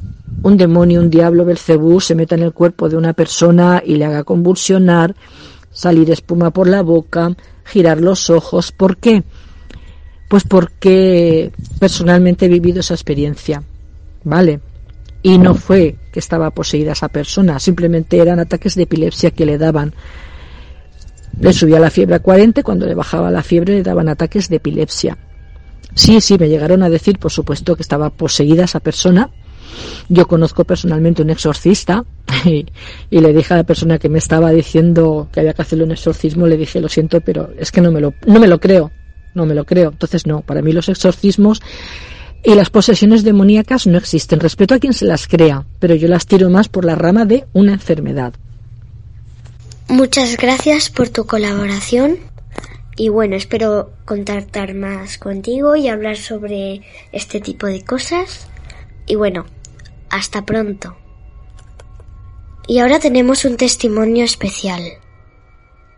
un 0.43 0.57
demonio, 0.57 1.01
un 1.01 1.11
diablo, 1.11 1.45
Belcebú 1.45 2.01
se 2.01 2.15
meta 2.15 2.35
en 2.35 2.43
el 2.43 2.53
cuerpo 2.53 2.89
de 2.89 2.97
una 2.97 3.13
persona 3.13 3.83
y 3.85 3.97
le 3.97 4.05
haga 4.05 4.25
convulsionar, 4.25 5.15
salir 5.71 6.11
espuma 6.11 6.51
por 6.51 6.69
la 6.69 6.83
boca, 6.83 7.35
girar 7.65 8.01
los 8.01 8.31
ojos. 8.31 8.73
¿Por 8.73 8.97
qué? 8.97 9.23
Pues 10.29 10.45
porque 10.45 11.53
personalmente 11.79 12.47
he 12.47 12.49
vivido 12.49 12.81
esa 12.81 12.95
experiencia. 12.95 13.63
¿Vale? 14.25 14.61
Y 15.23 15.39
no 15.39 15.55
fue 15.55 15.97
que 16.13 16.19
estaba 16.19 16.51
poseída 16.51 16.93
esa 16.93 17.09
persona, 17.09 17.61
simplemente 17.61 18.19
eran 18.19 18.41
ataques 18.41 18.75
de 18.75 18.83
epilepsia 18.83 19.31
que 19.31 19.47
le 19.47 19.59
daban. 19.59 19.95
Le 21.41 21.53
subía 21.53 21.79
la 21.79 21.91
fiebre 21.91 22.17
a 22.17 22.19
40 22.21 22.63
cuando 22.63 22.87
le 22.87 22.95
bajaba 22.95 23.31
la 23.31 23.43
fiebre 23.43 23.75
le 23.75 23.83
daban 23.83 24.09
ataques 24.09 24.49
de 24.49 24.57
epilepsia. 24.57 25.17
Sí, 25.95 26.21
sí, 26.21 26.39
me 26.39 26.49
llegaron 26.49 26.83
a 26.83 26.89
decir, 26.89 27.19
por 27.19 27.31
supuesto, 27.31 27.77
que 27.77 27.83
estaba 27.83 28.11
poseída 28.11 28.65
esa 28.65 28.81
persona. 28.81 29.31
Yo 30.09 30.27
conozco 30.27 30.65
personalmente 30.65 31.23
un 31.23 31.31
exorcista 31.31 32.05
y, 32.45 32.67
le 33.11 33.33
dije 33.33 33.55
a 33.55 33.59
la 33.59 33.65
persona 33.65 33.99
que 33.99 34.09
me 34.09 34.19
estaba 34.19 34.51
diciendo 34.51 35.29
que 35.33 35.41
había 35.41 35.55
que 35.55 35.63
hacerle 35.63 35.85
un 35.85 35.93
exorcismo, 35.93 36.47
le 36.47 36.57
dije, 36.57 36.81
lo 36.81 36.89
siento, 36.89 37.21
pero 37.21 37.51
es 37.59 37.71
que 37.71 37.81
no 37.81 37.93
me 37.93 38.01
lo, 38.01 38.15
no 38.27 38.41
me 38.41 38.49
lo 38.49 38.59
creo, 38.59 38.91
no 39.35 39.47
me 39.47 39.55
lo 39.55 39.65
creo. 39.65 39.91
Entonces, 39.91 40.27
no, 40.27 40.41
para 40.43 40.63
mí 40.63 40.73
los 40.73 40.89
exorcismos 40.89 41.63
y 42.45 42.55
las 42.55 42.71
posesiones 42.71 43.23
demoníacas 43.25 43.87
no 43.87 43.99
existen. 43.99 44.41
Respeto 44.41 44.75
a 44.75 44.79
quien 44.79 44.93
se 44.93 45.05
las 45.05 45.29
crea, 45.29 45.65
pero 45.79 45.95
yo 45.95 46.09
las 46.09 46.27
tiro 46.27 46.51
más 46.51 46.69
por 46.69 46.85
la 46.85 46.95
rama 46.95 47.25
de 47.25 47.47
una 47.53 47.73
enfermedad. 47.73 48.35
Muchas 49.89 50.37
gracias 50.37 50.91
por 50.91 51.09
tu 51.09 51.27
colaboración 51.27 52.19
y 52.97 53.09
bueno, 53.09 53.37
espero 53.37 53.91
contactar 54.05 54.75
más 54.75 55.19
contigo 55.19 55.77
y 55.77 55.89
hablar 55.89 56.17
sobre 56.17 56.83
este 57.13 57.41
tipo 57.41 57.67
de 57.67 57.83
cosas. 57.83 58.49
Y 59.07 59.15
bueno, 59.17 59.47
hasta 60.13 60.45
pronto. 60.45 60.97
Y 62.69 62.79
ahora 62.79 63.01
tenemos 63.01 63.45
un 63.45 63.57
testimonio 63.57 64.25
especial. 64.25 64.83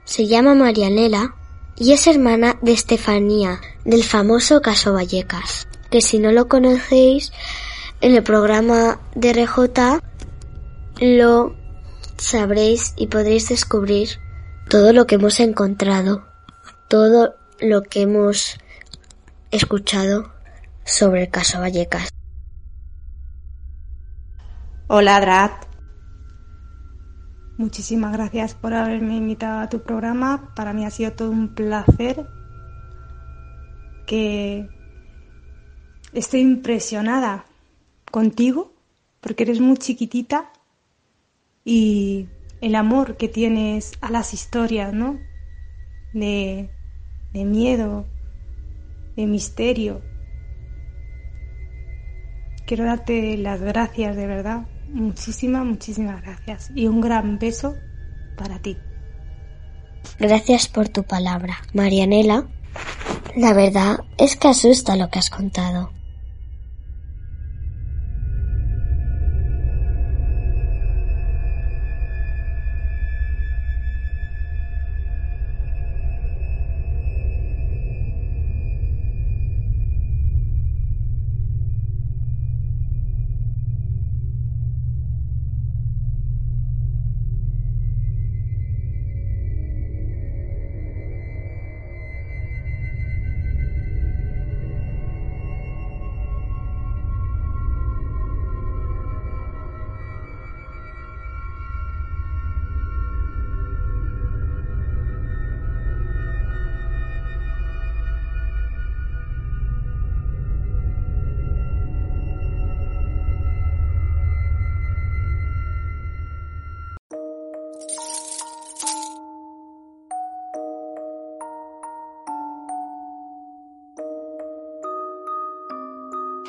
Se 0.04 0.26
llama 0.26 0.54
Marianela 0.54 1.34
y 1.76 1.92
es 1.92 2.06
hermana 2.06 2.56
de 2.62 2.72
Estefanía 2.72 3.60
del 3.84 4.04
famoso 4.04 4.62
caso 4.62 4.94
Vallecas, 4.94 5.68
que 5.90 6.00
si 6.00 6.18
no 6.18 6.32
lo 6.32 6.48
conocéis, 6.48 7.32
en 8.00 8.14
el 8.14 8.22
programa 8.22 9.00
de 9.14 9.32
RJ 9.32 10.00
lo 11.00 11.54
sabréis 12.16 12.94
y 12.96 13.08
podréis 13.08 13.48
descubrir 13.48 14.20
todo 14.68 14.92
lo 14.92 15.06
que 15.06 15.16
hemos 15.16 15.40
encontrado, 15.40 16.24
todo 16.88 17.34
lo 17.60 17.82
que 17.82 18.02
hemos 18.02 18.58
escuchado 19.50 20.32
sobre 20.84 21.22
el 21.22 21.30
caso 21.30 21.58
Vallecas. 21.60 22.13
Hola, 24.86 25.18
Drat. 25.18 25.64
Muchísimas 27.56 28.12
gracias 28.12 28.52
por 28.52 28.74
haberme 28.74 29.16
invitado 29.16 29.60
a 29.60 29.70
tu 29.70 29.82
programa. 29.82 30.52
Para 30.54 30.74
mí 30.74 30.84
ha 30.84 30.90
sido 30.90 31.12
todo 31.12 31.30
un 31.30 31.54
placer. 31.54 32.26
Que 34.06 34.68
estoy 36.12 36.40
impresionada 36.40 37.46
contigo 38.10 38.74
porque 39.22 39.44
eres 39.44 39.58
muy 39.58 39.78
chiquitita 39.78 40.52
y 41.64 42.28
el 42.60 42.74
amor 42.74 43.16
que 43.16 43.28
tienes 43.28 43.92
a 44.02 44.10
las 44.10 44.34
historias, 44.34 44.92
¿no? 44.92 45.18
De, 46.12 46.68
de 47.32 47.44
miedo, 47.46 48.04
de 49.16 49.24
misterio. 49.24 50.02
Quiero 52.66 52.84
darte 52.84 53.38
las 53.38 53.62
gracias 53.62 54.14
de 54.14 54.26
verdad. 54.26 54.66
Muchísimas, 54.94 55.64
muchísimas 55.64 56.22
gracias. 56.22 56.70
Y 56.74 56.86
un 56.86 57.00
gran 57.00 57.38
beso 57.38 57.76
para 58.36 58.60
ti. 58.60 58.78
Gracias 60.20 60.68
por 60.68 60.88
tu 60.88 61.02
palabra, 61.02 61.56
Marianela. 61.72 62.46
La 63.36 63.52
verdad 63.52 63.98
es 64.16 64.36
que 64.36 64.48
asusta 64.48 64.94
lo 64.94 65.10
que 65.10 65.18
has 65.18 65.30
contado. 65.30 65.90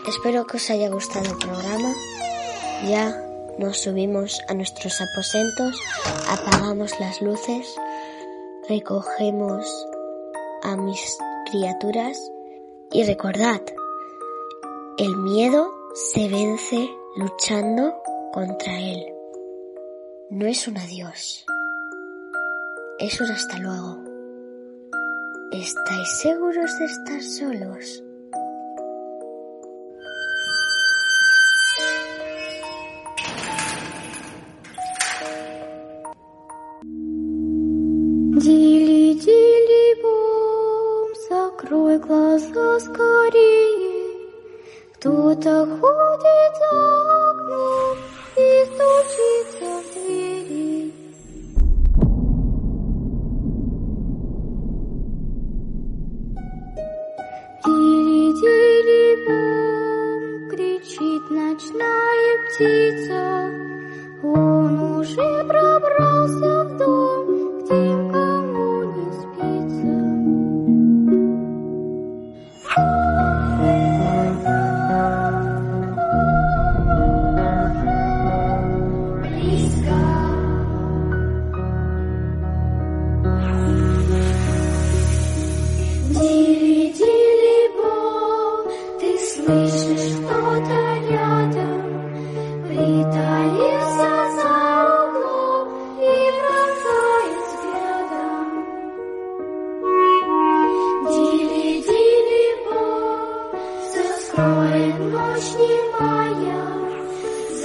Espero 0.08 0.46
que 0.46 0.58
os 0.58 0.70
haya 0.70 0.90
gustado 0.90 1.26
el 1.26 1.38
programa. 1.38 1.92
Ya 2.88 3.26
nos 3.58 3.82
subimos 3.82 4.40
a 4.48 4.54
nuestros 4.54 5.02
aposentos, 5.02 5.82
apagamos 6.30 7.00
las 7.00 7.22
luces, 7.22 7.76
recogemos 8.70 9.66
a 10.62 10.76
mis 10.76 11.18
criaturas 11.50 12.20
y 12.92 13.04
recordad, 13.04 13.62
el 15.00 15.18
miedo 15.18 15.74
se 15.96 16.30
vence 16.30 16.90
luchando 17.16 17.96
contra 18.32 18.78
él. 18.78 19.06
No 20.30 20.46
es 20.46 20.68
un 20.68 20.78
adiós, 20.78 21.46
es 23.00 23.20
un 23.22 23.32
hasta 23.32 23.58
luego. 23.58 24.04
¿Estáis 25.52 26.10
seguros 26.22 26.78
de 26.78 26.86
estar 26.86 27.24
solos? 27.24 28.05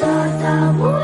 saw 0.00 0.24
the 0.38 0.99